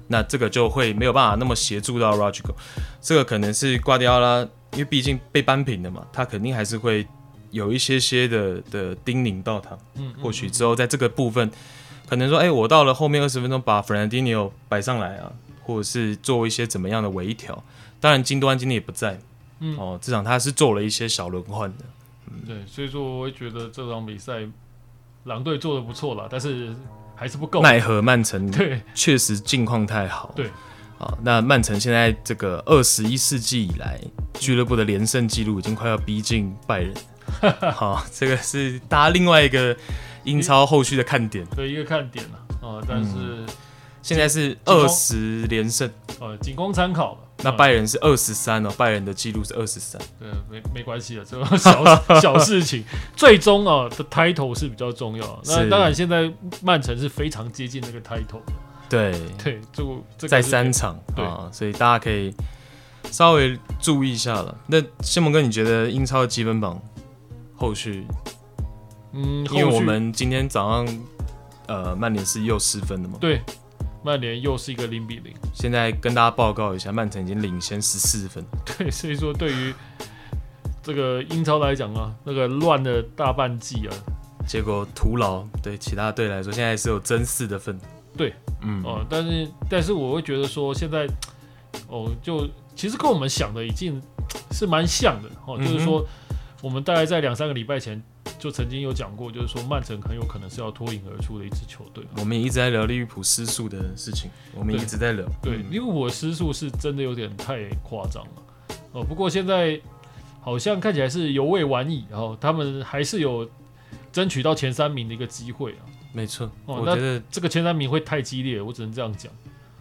[0.08, 2.54] 那这个就会没有办法那么协助到 Rodrygo。
[3.02, 4.40] 这个可能是瓜迪奥拉，
[4.74, 7.06] 因为毕竟被扳平了嘛，他肯定还是会
[7.52, 9.78] 有一些些的的叮咛到他。
[9.96, 11.52] 嗯，或许之后在这个部分，
[12.08, 15.32] 可能说，哎，我到了后面二十分钟把 Fernandinho 摆上来啊，
[15.64, 17.62] 或者是做一些怎么样的微调。
[18.00, 19.20] 当然，金多安今天也不在，
[19.60, 21.86] 嗯，哦，这场他是做了一些小轮换的。
[22.30, 24.48] 嗯，对，所以说我会觉得这场比赛
[25.24, 26.76] 狼队做的不错了，但是
[27.16, 27.62] 还是不够。
[27.62, 30.32] 奈何曼城对，确实境况太好。
[30.36, 30.48] 对，
[31.00, 34.00] 啊，那曼城现在这个二十一世纪以来
[34.34, 36.94] 俱乐部的连胜纪录已经快要逼近拜仁。
[37.74, 39.76] 好，这个是大家另外一个
[40.24, 41.46] 英超后续的看点。
[41.56, 43.46] 对，一个看点了啊，但是、嗯、
[44.02, 47.20] 现在是二十连胜，呃，仅供参考了。
[47.44, 50.02] 那拜仁是二十三哦，拜仁的记录是二十三。
[50.20, 51.84] 对，没没关系的，这种 小
[52.20, 52.84] 小事情，
[53.16, 55.42] 最终啊的 title 是比较重要。
[55.46, 56.32] 那当然，现在
[56.64, 58.54] 曼城是非常接近那个 title 的。
[58.90, 59.12] 对
[59.44, 62.34] 对，就在三场啊，所以大家可以
[63.12, 64.58] 稍微注意一下了。
[64.66, 66.82] 那谢蒙哥，你觉得英超的积分榜
[67.56, 68.08] 后续？
[69.14, 71.00] 嗯，因为我们今天早上
[71.68, 73.18] 呃，曼联是又失分的嘛？
[73.20, 73.42] 对。
[74.08, 78.42] 曼联又是一个零比零，现在跟大家报告一下，曼城已经领先十四分。
[78.64, 79.74] 对，所以说对于
[80.82, 83.92] 这个英超来讲啊，那个乱了大半季啊，
[84.48, 85.44] 结果徒劳。
[85.62, 87.78] 对其他队来说，现在是有争四的份。
[88.16, 91.06] 对，嗯哦、呃，但是但是我会觉得说，现在
[91.90, 92.48] 哦，就
[92.78, 94.02] 其实跟我们想的已经
[94.52, 96.02] 是蛮像的哦，就是说
[96.62, 98.02] 我们大概在两三个礼拜前。
[98.40, 102.04] 就曾经有讲过，就是说曼城很有可能是要脱颖而出的一支球队。
[102.18, 105.26] 我们也一直在聊利物浦失速的事情，我们一直在聊。
[105.42, 108.32] 对，利物浦失速是真的有点太夸张了。
[108.92, 109.80] 哦，不过现在
[110.40, 113.50] 好像看起来是犹未完矣，然后他们还是有
[114.12, 115.82] 争取到前三名的一个机会啊。
[116.14, 119.32] 没错，哦，我觉得这个前三名会太激烈，我只能这样讲。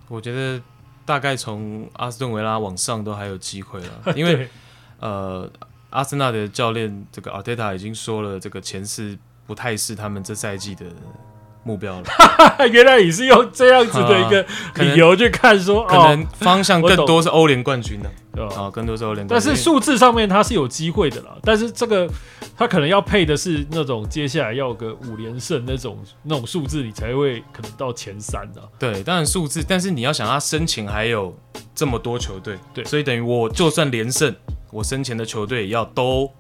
[0.09, 0.61] 我觉得
[1.05, 4.49] 大概从阿斯顿维拉往上都还有机会了， 因为
[4.99, 5.51] 呃。
[5.91, 9.17] 阿森纳的教练这个阿特塔已经说了，这个前四
[9.47, 10.85] 不太是他们这赛季的
[11.63, 12.07] 目标了。
[12.71, 18.63] 原来你是用这样子的一个理由去看说，可能方向更多是欧联冠军的，对吧？
[18.63, 19.49] 啊，更多是欧联冠军。
[19.49, 21.37] 但是数字上面他是有机会的啦。
[21.43, 22.09] 但是这个
[22.57, 28.63] 他可能要配的是那种接下来要个五连胜那种那种数字，你才会可能到前三的。
[28.79, 31.37] 对，当然数字，但是你要想他申请还有
[31.75, 34.35] 这么多球队，对，所以等于我就算连胜。
[34.71, 36.31] 我生前的球队要都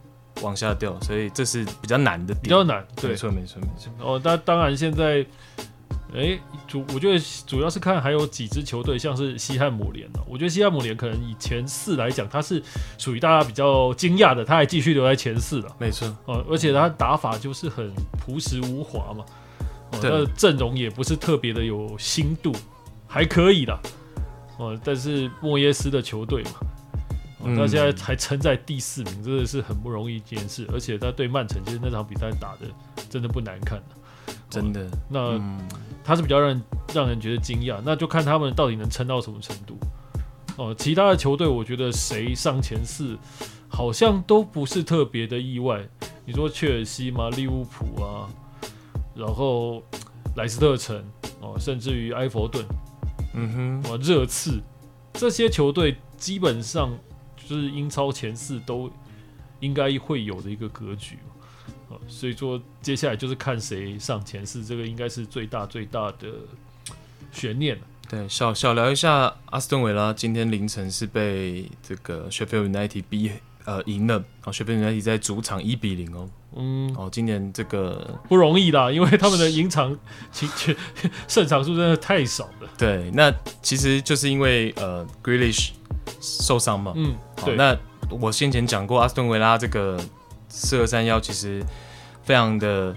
[0.43, 2.87] 往下掉，所以这是比较难的点，比较难。
[2.97, 3.91] 对，没错，没错，没错。
[4.01, 5.25] 哦，那当然现在，
[6.13, 10.09] 哎、欸，主我觉得主要是看还有几支球队，像是西汉姆联。
[10.29, 12.63] 我觉得西汉姆联可能以前四来讲，他是
[12.99, 15.77] 属于大家比较惊讶的，他还继续留在前四了。
[15.79, 16.15] 没错。
[16.27, 19.25] 哦，而且他打法就是很朴实无华嘛，
[19.93, 22.53] 哦，他的阵容也不是特别的有新度，
[23.07, 23.79] 还可以的。
[24.59, 26.51] 哦，但是莫耶斯的球队嘛。
[27.55, 30.67] 他现在还撑在第四名，真的是很不容易一件事。
[30.73, 32.67] 而且他对曼城，其实那场比赛打的
[33.11, 33.81] 真的不难看，
[34.49, 34.89] 真的。
[35.09, 35.39] 那
[36.03, 36.63] 他是比较让人
[36.95, 39.79] 让人觉得惊讶，那就看他们到底能撑到什么程度。
[40.57, 43.19] 哦，其他的球队，我觉得谁上前四，
[43.69, 45.87] 好像都不是特别的意外。
[46.25, 47.29] 你说切尔西吗？
[47.31, 48.27] 利物浦啊，
[49.15, 49.83] 然后
[50.37, 51.05] 莱斯特城
[51.41, 52.65] 哦，甚至于埃弗顿，
[53.35, 54.61] 嗯哼，热刺
[55.13, 56.91] 这些球队基本上。
[57.49, 58.91] 就是英超前四都
[59.61, 61.19] 应该会有的一个格局，
[62.09, 66.29] 所以说接下来就是看谁上前四，这个应该是最大最大的
[67.33, 67.79] 悬念。
[68.09, 73.31] 对，小小聊一下，阿斯顿维拉今天凌晨是被这个 Sheffield United 逼
[73.65, 79.99] 呃赢了，啊，Sheffield United 在主场一比零哦，嗯，哦，今年这个不容易啦，因为他们的赢场
[81.27, 82.71] 胜场数真的太少了。
[82.79, 85.71] 对，那其实就是因为呃 Grealish
[86.21, 87.77] 受伤嘛，嗯，好，那
[88.11, 89.99] 我先前讲过，阿斯顿维拉这个
[90.49, 91.63] 四二三幺其实
[92.23, 92.95] 非常的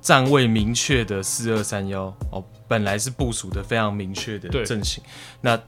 [0.00, 5.02] 站位明确的四二三幺哦，本来是部署的非常明确的阵型，
[5.40, 5.58] 那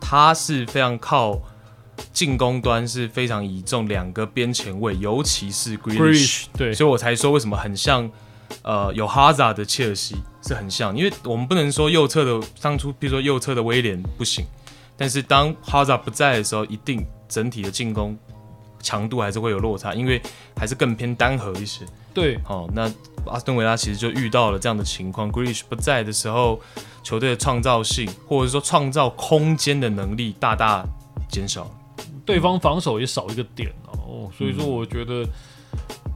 [0.00, 1.38] 他是非常靠
[2.12, 8.10] 进攻端是非常倚重两个边前卫，尤其是 Greenish，对，所以我才说为什么很像
[8.62, 10.16] 呃有哈萨的切尔西
[10.46, 14.44] 是很像，因为我们不能说右侧的当初，比如说右侧的威廉不行。
[15.02, 18.16] 但是当哈扎不在的时候，一定整体的进攻
[18.80, 20.22] 强度还是会有落差，因为
[20.56, 21.84] 还是更偏单核一些。
[22.14, 22.82] 对，好、哦，那
[23.26, 26.60] 阿斯顿维拉其实就遇到了这样的情况，Grealish 不在的时候，
[27.02, 30.86] 球队的创造性或者说创造空间的能力大大
[31.28, 31.68] 减少，
[32.24, 33.72] 对方防守也少一个点
[34.06, 35.24] 哦，所以说我觉得，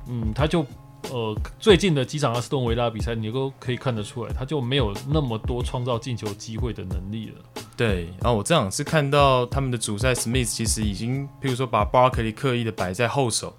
[0.06, 0.64] 嗯，嗯，他就
[1.10, 7.62] 呃最近的几场阿斯顿维拉比赛，你都可以看得出来，他就没有那么多创造进球机会的能力了。
[7.76, 13.54] 对，然后我这样是看到他们的主帅 Smith 其实已经，譬如说把 Barkley 刻意的摆在后手，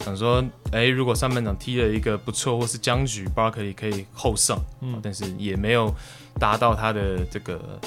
[0.00, 0.42] 想说，
[0.72, 5.94] 哎，如果上半场踢了一个不错，或是僵局，Barkley 可以后上，嗯，但是也没有
[6.40, 7.78] 达到他的这个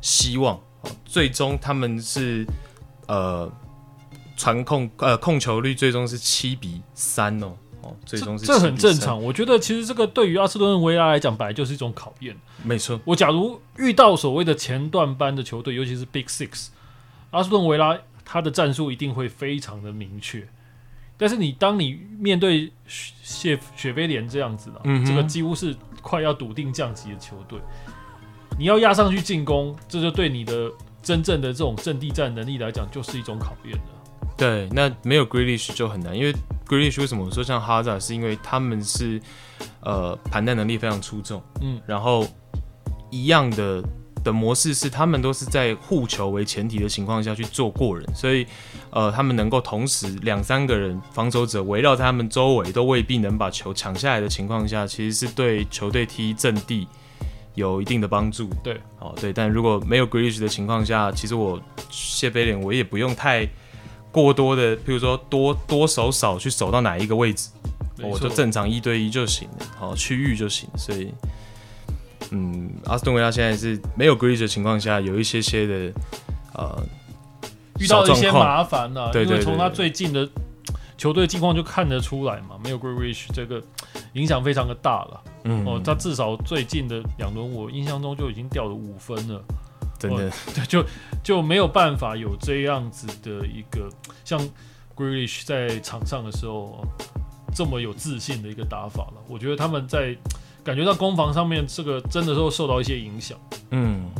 [0.00, 0.60] 希望。
[1.04, 2.46] 最终他们是
[3.06, 3.50] 呃
[4.36, 7.52] 传控呃控球率最终是七比三哦。
[7.82, 9.22] 哦，最终是这，这很正常。
[9.22, 12.36] 我觉得其实这个对于阿斯顿维拉来讲，本来就是一种考验。
[12.62, 16.68] 没错，我假如遇到所谓的前段班的球队，尤其是 Big Six，
[17.30, 20.46] 阿斯顿维拉他的战术一定会非常的明确。
[21.16, 27.58] 但是你当你面对谢雪菲联这样子的，嗯、这个几乎是快要笃定降级的球队，
[28.58, 30.70] 你要压上去进攻，这就对你的
[31.02, 33.99] 真正的这种阵地战能力来讲，就是一种考验了。
[34.40, 36.34] 对，那没有 Grealish 就很难，因为
[36.66, 39.20] Grealish 为什么我说像哈扎，是因为他们是
[39.82, 42.26] 呃盘带能力非常出众，嗯，然后
[43.10, 43.84] 一样的
[44.24, 48.46] 的模式是他们都是在护球为前提的情况下去做过人，所以
[48.88, 56.88] 呃他们能够同时两三个人防守者围绕在他们周围都未必能把球抢下来的情况下，其实是对球队踢阵地
[57.56, 58.48] 有一定的帮助。
[58.64, 61.60] 对，哦对，但如果没有 Grealish 的情况下，其实我
[61.90, 63.46] 谢菲联我也不用太。
[64.12, 67.50] 过多的，譬如说多多守少去守到哪一个位置，
[68.02, 70.68] 我就正常一对一就行了，好区域就行。
[70.76, 71.12] 所以，
[72.30, 75.92] 嗯，阿斯顿维拉现在是没有 Grealish 的情况下，有一些些的
[76.54, 76.82] 呃
[77.78, 79.10] 遇到一些麻烦呢、啊。
[79.12, 80.28] 对，对，对，对，因为从他最近的
[80.98, 83.62] 球队近况就看得出来嘛，没有 Grealish 这个
[84.14, 85.20] 影响非常的大了。
[85.44, 89.42] 嗯，哦，他至少最近的两轮，我印象中就已经掉了五分了。
[90.00, 90.84] 真的，对，就
[91.22, 93.86] 就没有办法有这样子的一个
[94.24, 94.40] 像
[94.96, 96.82] Grealish 在场上的时候
[97.54, 99.22] 这么有自信的一个打法了。
[99.28, 100.16] 我觉得他们在
[100.64, 103.38] 感觉到攻防上面，这个真的都受到一些影响。
[103.70, 104.10] 嗯，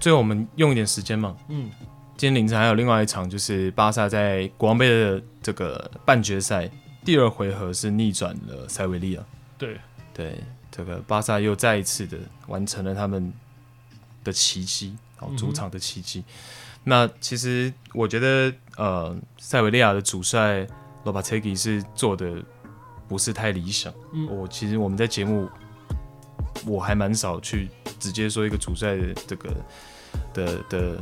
[0.00, 1.36] 最后我们用一点时间嘛。
[1.48, 1.68] 嗯，
[2.16, 6.70] 今天凌晨还有另外一场，就是巴萨在国王杯的这个半决赛
[7.04, 9.20] 第二回合是逆转了塞维利亚。
[9.58, 9.76] 对
[10.14, 10.38] 对。
[10.72, 12.18] 这个巴萨又再一次的
[12.48, 13.32] 完成了他们
[14.24, 16.20] 的奇迹，哦，主场的奇迹。
[16.20, 16.24] 嗯、
[16.82, 20.66] 那其实我觉得，呃，塞维利亚的主帅
[21.04, 22.42] 罗巴切基是做的
[23.06, 23.92] 不是太理想。
[24.12, 25.48] 嗯，我其实我们在节目
[26.66, 27.68] 我还蛮少去
[28.00, 29.54] 直接说一个主帅的这个
[30.34, 30.98] 的的。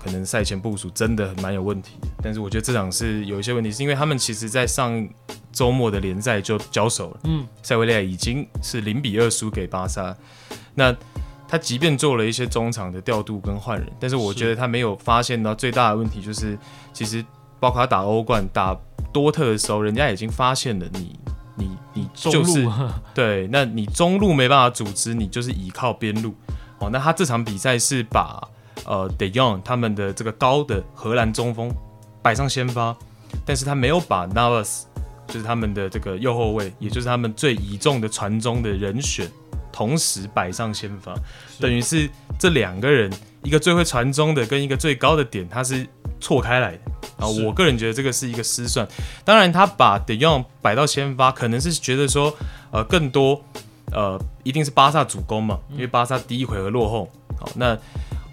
[0.00, 5.08] 可能赛前部署真的蛮有问题，但是我觉得这场是有一些问题，是因为他们其实在上
[5.52, 10.16] 周末的联赛就交手了，嗯，塞维利亚已经是零比二输给巴萨，
[10.74, 10.94] 那
[11.46, 16.58] 他即便做了一些中场的调度跟换人，但是我觉得他没有发现到最大的问题就是，
[16.92, 17.24] 其实
[17.60, 18.76] 包括他打欧冠打
[19.12, 21.18] 多特的时候，人家已经发现了你
[21.56, 22.66] 你你就是
[23.14, 26.34] 对，那你中路没办法组织，你就是依靠边路，
[26.78, 28.48] 哦，那他这场比赛是把。
[28.84, 31.72] 呃，De Jong 他们的这个高的荷兰中锋
[32.20, 32.96] 摆上先发，
[33.46, 34.82] 但是他没有把 Navas
[35.26, 39.30] 就是他们的这个右后卫，也就是他们最倚重的传中的人选，
[39.72, 41.14] 同时摆上先发，
[41.60, 42.08] 等于是
[42.38, 43.10] 这两个人，
[43.42, 45.86] 一个最会传中的跟一个最高的点，他是
[46.20, 46.80] 错开来的。
[47.18, 48.86] 啊，我个人觉得这个是一个失算。
[49.24, 52.34] 当然，他把 De Jong 摆到先发，可能是觉得说，
[52.70, 53.40] 呃，更多
[53.92, 57.10] 呃，一定是巴萨主攻嘛，因为巴萨第一回合落后。
[57.38, 57.78] 好，那。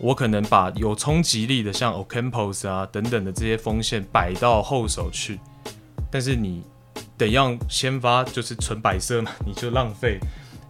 [0.02, 5.38] 我可能把有冲击力的，像 Ocampos 啊等等的这些锋线摆到后手去，
[6.10, 6.64] 但是你
[7.20, 10.20] 得让先发就是纯白色嘛，你就浪费，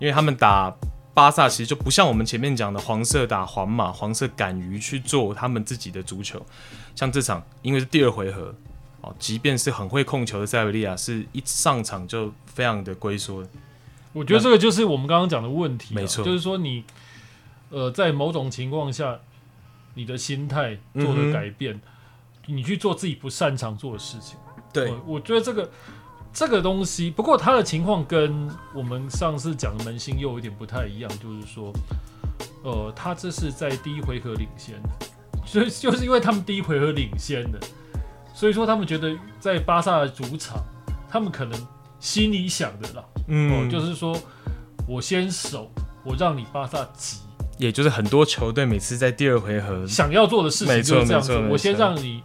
[0.02, 0.76] 因为他们打
[1.14, 6.46] 巴萨其实就不像我们前面讲的黄色打皇马，黄色敢于去做他们自己的足球，
[6.94, 8.54] 像这场因为是第二回合
[9.00, 13.48] 哦，即便是很会控球的塞维利亚，是一上场就非常的龟缩。
[14.12, 16.84] 我觉得这个就是我们刚刚讲的问题，没错，就是说你。
[17.72, 19.20] 呃，在某种情况下，
[19.94, 24.40] 你的心态做了改变，嗯、你去做自己不擅长做的事情。
[24.74, 25.70] 对，我，我觉得这个
[26.34, 31.74] 这个东西，不过他的情况跟我们上次讲的门兴又有点不太一样，就是说，
[32.64, 34.90] 呃，他这是在第一回合领先的，
[35.46, 37.60] 所以就是因为他们第一回合领先的，
[38.34, 40.64] 所以说他们觉得在巴萨的主场，
[41.10, 41.68] 他们可能
[42.00, 44.18] 心里想的啦，嗯、呃，就是说
[44.88, 45.70] 我先守，
[46.06, 47.18] 我让你巴萨急。
[47.58, 52.24] 也就是很多球队每次在第二回合想要做的事情就是这样子，我先让你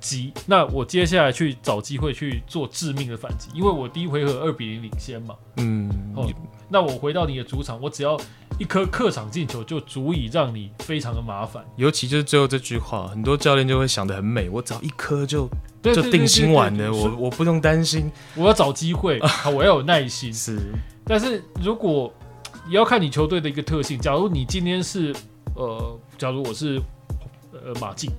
[0.00, 5.34] 急，那我接下来去找机会去做致命的反击，因为我第一回合二比零领先嘛。
[5.56, 6.28] 嗯，哦，
[6.68, 8.18] 那我回到你的主场，我只要
[8.58, 11.64] 一颗客场进球就足以让你非常的麻烦。
[11.76, 15.48] 尤其就是最后这句话，很多教练就会想的很美，我只要一颗就
[15.82, 19.20] 就定心丸了，我我不用担心，我要找机会，
[19.54, 20.32] 我要有耐心。
[20.32, 20.60] 是，
[21.04, 22.12] 但是如果。
[22.68, 23.98] 也要看你球队的一个特性。
[23.98, 25.14] 假如你今天是
[25.54, 26.78] 呃，假如我是
[27.50, 28.10] 呃马竞，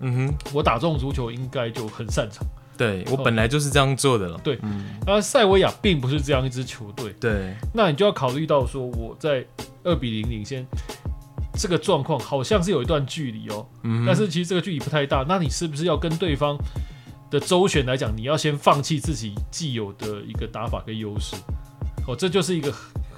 [0.00, 2.46] 嗯哼，我打这种足球应该就很擅长。
[2.76, 4.38] 对，我本来就是这样做的了。
[4.44, 7.12] 对，嗯，而塞维亚并不是这样一支球队。
[7.18, 9.44] 对，那你就要考虑到说，我在
[9.82, 10.64] 二比零领先，
[11.54, 13.66] 这个状况好像是有一段距离哦。
[13.82, 15.24] 嗯，但是其实这个距离不太大。
[15.28, 16.56] 那你是不是要跟对方
[17.32, 21.34] 的周旋来讲，你要先放弃自己既有的一个打法跟优势？
[22.06, 22.72] 哦，这就是一个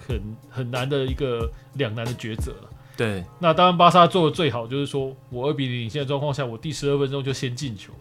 [0.09, 2.70] 很很难的一个两难的抉择了。
[3.01, 7.95] 对，那当然巴萨做的最好就是说我二比零领先的状况下，我第十二分钟就先进球。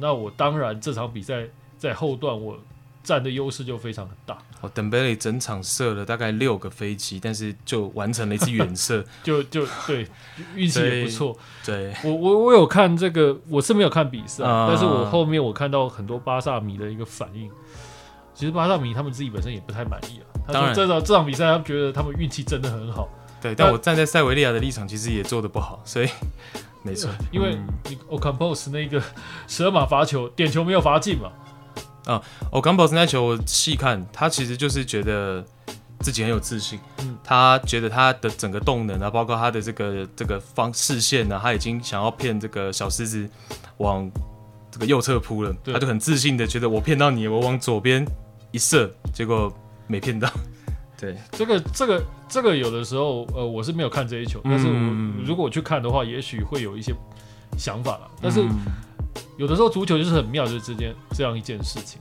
[0.00, 1.46] 那我当然这场比赛
[1.78, 2.58] 在后段我
[3.04, 4.36] 占的优势就非常的大。
[4.60, 10.04] 哦，登贝雷整场射了大概六个飞机，但是就完成了一次远射， 就就对，
[10.56, 11.36] 运气也不错。
[11.64, 17.48] 对，我我我有看这个，我是没有看比赛，嗯，但是我后面我看到很多巴萨迷的一个反应。
[18.34, 20.52] 其实巴萨迷他们自己本身也不太满意啊。
[20.52, 23.08] 当然，这场这场比赛他们觉得他们运气真的很好。
[23.54, 26.08] 对，但我站在塞维利亚的立场，其实也做的不好，所以。
[26.86, 29.02] 没错，因为你 Ocampos 那个
[29.48, 31.32] 十二码罚球点球没有罚进嘛。
[32.04, 32.22] 啊
[32.52, 35.44] ，Ocampos 那球我细看，他其实就是觉得
[35.98, 36.78] 自己很有自信。
[36.98, 43.28] 嗯，他觉得他的整个动能啊，包括他的这个这个方视线呢，他已经想要骗这个小狮子
[43.78, 44.08] 往
[44.70, 45.52] 这个右侧扑了。
[45.64, 48.06] 他就很自信的觉得我骗到你，我往左边
[48.52, 49.52] 一射，结果
[49.88, 50.30] 没骗到。
[50.98, 54.72] 对，这个这个这个有的时候，呃，我是没有看这一球，但是我
[55.26, 56.94] 如果我去看的话，也许会有一些
[57.58, 58.10] 想法了。
[58.22, 58.42] 但是
[59.36, 62.00] 有的时候足球就是很妙，就是这件这样一件事情，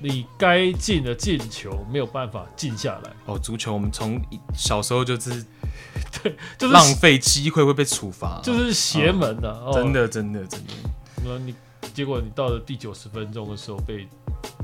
[0.00, 3.10] 你该进的进球没有办法进下来。
[3.26, 4.20] 哦，足球我们从
[4.54, 5.44] 小时候就是
[6.22, 10.72] 对，就是浪费机会会被处罚，就是邪门的，哦哦，真的真的真的。
[11.24, 11.52] 那你
[11.92, 14.06] 结果你到了第九十分钟的时候被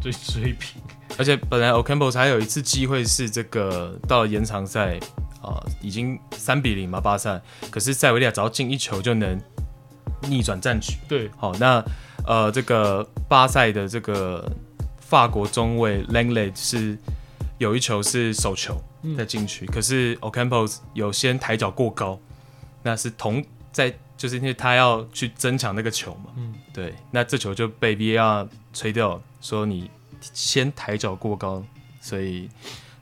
[0.00, 0.80] 追 追平。
[1.16, 4.98] 而且本来 Ocampos 还有一次机会是这个到了延长赛
[5.40, 7.40] 啊，已经三比零嘛巴萨，
[7.70, 9.40] 可是塞维利亚只要进一球就能
[10.22, 10.94] 逆转战局。
[11.08, 11.84] 对，好，那
[12.26, 14.50] 呃这个巴塞的这个
[14.98, 16.98] 法国中卫 Langley 是
[17.58, 18.82] 有一球是手球
[19.16, 22.18] 在禁区，嗯，可是 Ocampos 有先抬脚过高，
[22.82, 29.88] 那是同在就是因为他要去争抢那个球嘛，嗯，对，那这球就被 VAR 吹掉，说你。
[30.32, 31.62] 先抬脚过高，
[32.00, 32.48] 所以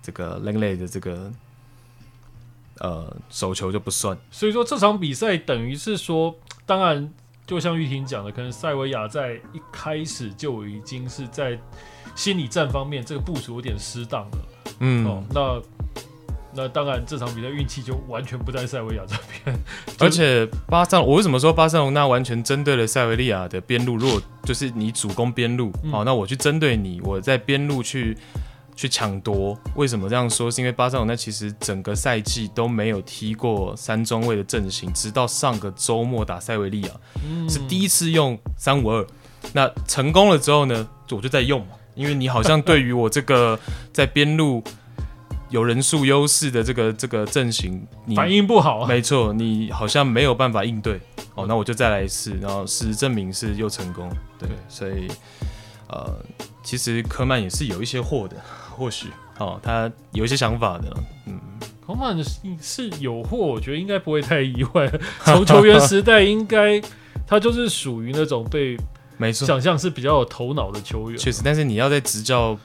[0.02, 1.30] 这个 l a n g l e y 的这个
[2.78, 4.16] 呃手球就不算。
[4.30, 6.34] 所以说这场比赛等于是说，
[6.66, 7.12] 当然
[7.46, 11.58] 就像玉婷讲的，可能塞维亚在一开始就已经是在
[12.14, 14.38] 心理战方面这个部署有点失当了。
[14.80, 15.62] 嗯，哦，那。
[16.54, 19.58] 那当然，这场比赛运气就完全不在塞维亚这边。
[19.98, 23.96] 而且巴塞，我为什么说巴塞罗那完全针对了塞维利亚的边路？
[23.96, 28.14] 如果就是你主攻边路，好、嗯，那我去针对你，我在边路去
[28.76, 29.58] 去抢夺。
[29.76, 30.50] 为什么这样说？
[30.50, 36.90] 是因为巴塞罗那其实整个赛季都没有踢过三中卫的阵型，直到上个周末打塞维利亚、
[37.24, 39.06] 嗯、是第一次用三五二。
[39.54, 43.58] 那成功了之后呢，我就在用嘛，因为你好像对于我这个
[43.90, 44.62] 在边路。
[45.52, 48.88] 有人数优势的这个这个阵型，你反应不好啊。
[48.88, 50.98] 没错，你好像没有办法应对。
[51.34, 54.08] 哦，那我就再来一次，然后事实证明是又成功。
[54.38, 55.06] 对，对所以
[55.88, 56.10] 呃，
[56.62, 58.36] 其实科曼也是有一些货的，
[58.70, 60.90] 或许哦，他有一些想法的。
[61.26, 61.38] 嗯，
[61.86, 62.16] 科曼
[62.58, 64.90] 是有货，我觉得应该不会太意外。
[65.26, 66.80] 从球员时代，应该
[67.26, 68.74] 他就是属于那种被
[69.18, 71.18] 没错想象是比较有头脑的球员。
[71.18, 72.58] 确实，但是你要在执教。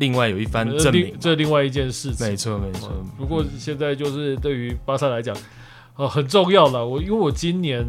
[0.00, 2.90] 另外有一番证明，这另外一件事情，没错没错。
[3.18, 5.36] 不过现在就是对于巴萨来讲，
[5.96, 6.84] 呃，很重要了。
[6.84, 7.86] 我因为我今年，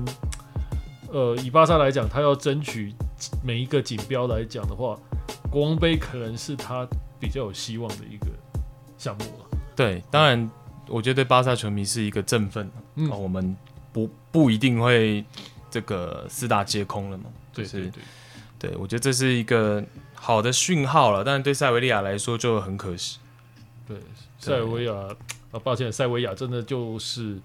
[1.10, 2.94] 呃，以巴萨来讲，他要争取
[3.42, 5.00] 每一个锦标来讲的话，
[5.50, 6.86] 国王杯可能是他
[7.18, 8.28] 比较有希望的一个
[8.98, 9.58] 项目了。
[9.74, 10.52] 对，当然，
[10.90, 12.70] 我觉得对巴萨球迷是一个振奋。
[12.96, 13.56] 嗯，我们
[13.94, 15.24] 不不一定会
[15.70, 17.24] 这个四大皆空了嘛。
[17.54, 17.92] 对对对，
[18.60, 19.82] 对我觉得这是一个。
[20.24, 23.18] 好的讯号了，但是对塞维利亚来说就很可惜。
[23.88, 23.98] 对，
[24.38, 24.94] 塞维亚
[25.52, 27.40] 啊，抱歉，塞维亚真的就是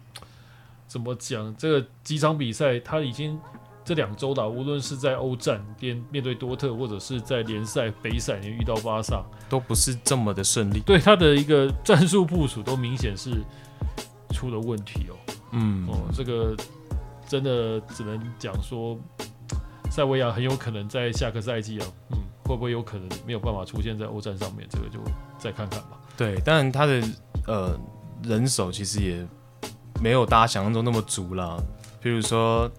[0.86, 1.56] 怎么讲？
[1.56, 3.40] 这个几场比赛他已经
[3.82, 10.80] 这两周了，无论是在欧战边面对多特，或者是在联赛北赛遇到巴萨，都不是这么的顺利。
[10.80, 13.42] 对他的一个战术部署都明显是
[14.34, 15.16] 出了问题哦。
[15.52, 16.54] 嗯，哦，这个
[17.26, 18.98] 真的只能讲说，
[19.90, 22.18] 塞维亚很有可能在下个赛季啊，嗯。
[22.46, 24.64] 会不会有可能没有办法出现在欧战上面？
[24.70, 25.00] 这个就
[25.36, 25.98] 再看看吧。
[26.16, 27.02] 对，当然他的
[27.48, 27.76] 呃
[28.22, 29.26] 人手其实也
[30.00, 31.56] 没有大家想象中那么足啦。
[32.00, 32.70] 比如说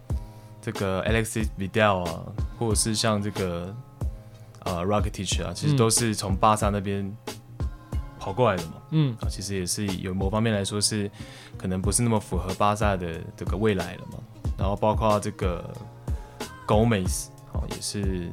[0.62, 2.24] 这个 Alexis Vidal 啊，
[2.58, 3.76] 或者是像这个
[4.64, 7.14] 呃 Rakitic 啊，其实都是从巴萨那边
[8.18, 11.12] 跑过来的嘛，嗯，啊，其实也是有某方面来说是
[11.58, 14.20] 可能不是那么符合巴萨的这个未来了嘛。
[14.58, 15.70] 然后包括这个
[16.68, 18.30] Gomez，哦，也是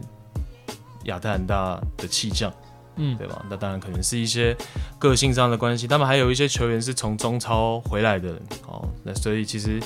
[1.04, 2.52] 亚特兰大的气将，
[2.96, 3.46] 嗯，对吧？
[3.48, 4.56] 那当然可能是一些
[4.98, 5.86] 个性上的关系。
[5.86, 8.32] 他们还有一些球员是从中超回来的，
[8.66, 9.80] 哦，那所以其实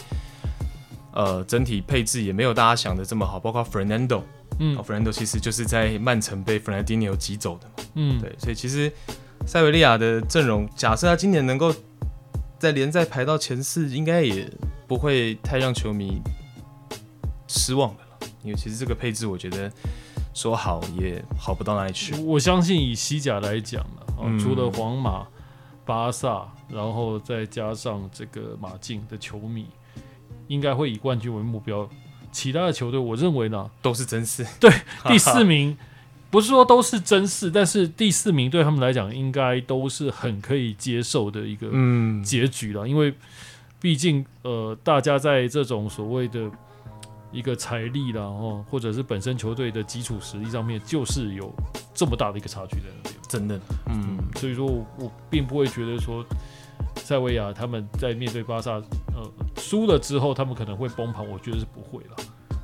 [1.13, 3.39] 呃整体配置也没有大家想的这么好。
[3.39, 4.23] 包括 Fernando，
[4.59, 8.91] 嗯，哦，Fernando 其实就是在曼城被 Fernandinho 挤走的嘛，嗯，对，所以其实。
[9.47, 11.73] 塞维利亚的阵容，假设他今年能够
[12.59, 14.51] 在联赛排到前四，应该也
[14.87, 16.21] 不会太让球迷
[17.47, 18.03] 失望的
[18.55, 19.71] 其实这个配置，我觉得
[20.35, 22.15] 说好也好不到哪里去。
[22.23, 25.27] 我相信以西甲来讲呢，嗯、除了皇马、
[25.85, 29.67] 巴萨，然后再加上这个马竞的球迷，
[30.47, 31.89] 应该会以冠军为目标。
[32.31, 34.47] 其他的球队，我认为呢，都是争四。
[34.61, 34.71] 对，
[35.07, 35.77] 第四名。
[36.31, 41.71] 不是说都是真四，但是第四名对他们来讲应该都是很可以接受的一个
[42.23, 43.15] 结局了，嗯、因为
[43.81, 46.51] 毕竟呃，大家在这种所谓的
[47.31, 51.53] 一个财力啦，哦，或者是本身球队的基础实力上面，就是有
[51.95, 56.25] 这么大的一个差距在那边，真的，嗯，嗯，所以说我，我并不会觉得说
[56.97, 62.17] 塞维亚他们在面对巴萨呃输了之后，他们可能会崩盘，我觉得是不会了，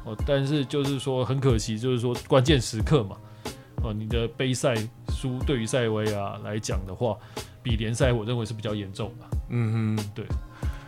[0.04, 3.16] 哦，但是就是说很可惜，就是说关键时刻嘛。
[3.82, 4.74] 哦，你的杯赛
[5.10, 7.14] 输对于塞维亚来讲的话，
[7.62, 9.36] 比联赛我认为是比较严重的。
[9.50, 10.24] 嗯哼，对，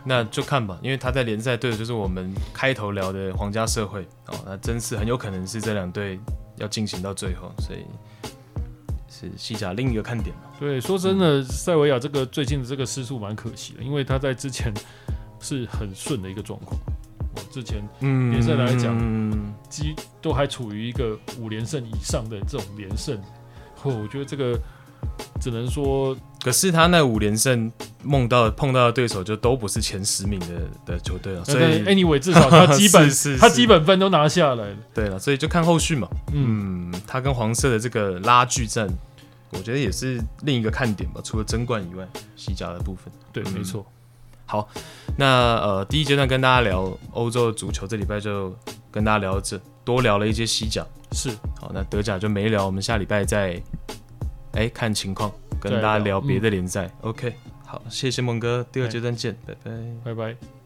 [0.07, 6.17] 那就看吧，因为他在联赛对的就是我们开头聊的皇家社会哦，那真是很有可能是这两队
[6.55, 7.83] 要进行到最后，所以
[9.09, 10.33] 是西甲另一个看点。
[10.57, 14.73] 对，说真的，塞维亚这个最近的这个失速蛮可惜的，因为他在之前
[15.41, 16.79] 是很顺的一个状况。
[17.51, 18.97] 之前联赛来讲，
[19.69, 23.19] 基都还处于一个五连胜以上的这种连胜，
[23.83, 24.57] 我觉得这个
[25.39, 27.71] 只能说，可是他那五连胜
[28.03, 30.47] 梦到碰到的对手就都不是前十名的
[30.85, 38.87] 的球队了，所以 anyway 至少他 基本是他基本分都拿下来了，对了，所以就看后续嘛，嗯，他跟黄色的这个拉锯战，
[39.51, 43.85] 我觉得也是另一个看点吧，除了争冠以外，西甲的部分，对，没错。
[44.49, 44.65] 好，
[45.17, 45.25] 那
[45.57, 48.55] 呃，第一阶段跟大家聊欧洲的足球，这礼拜就
[48.89, 50.85] 跟大家聊这，多聊了一些西甲。
[51.11, 51.29] 是，
[51.59, 53.61] 好，那德甲就没聊，我们下礼拜再
[54.57, 55.31] 哎看情况
[55.61, 56.87] 跟大家聊别的联赛。
[57.03, 57.33] 嗯、OK，
[57.63, 59.71] 好，谢谢孟哥，第二阶段见，拜拜，
[60.03, 60.56] 拜拜。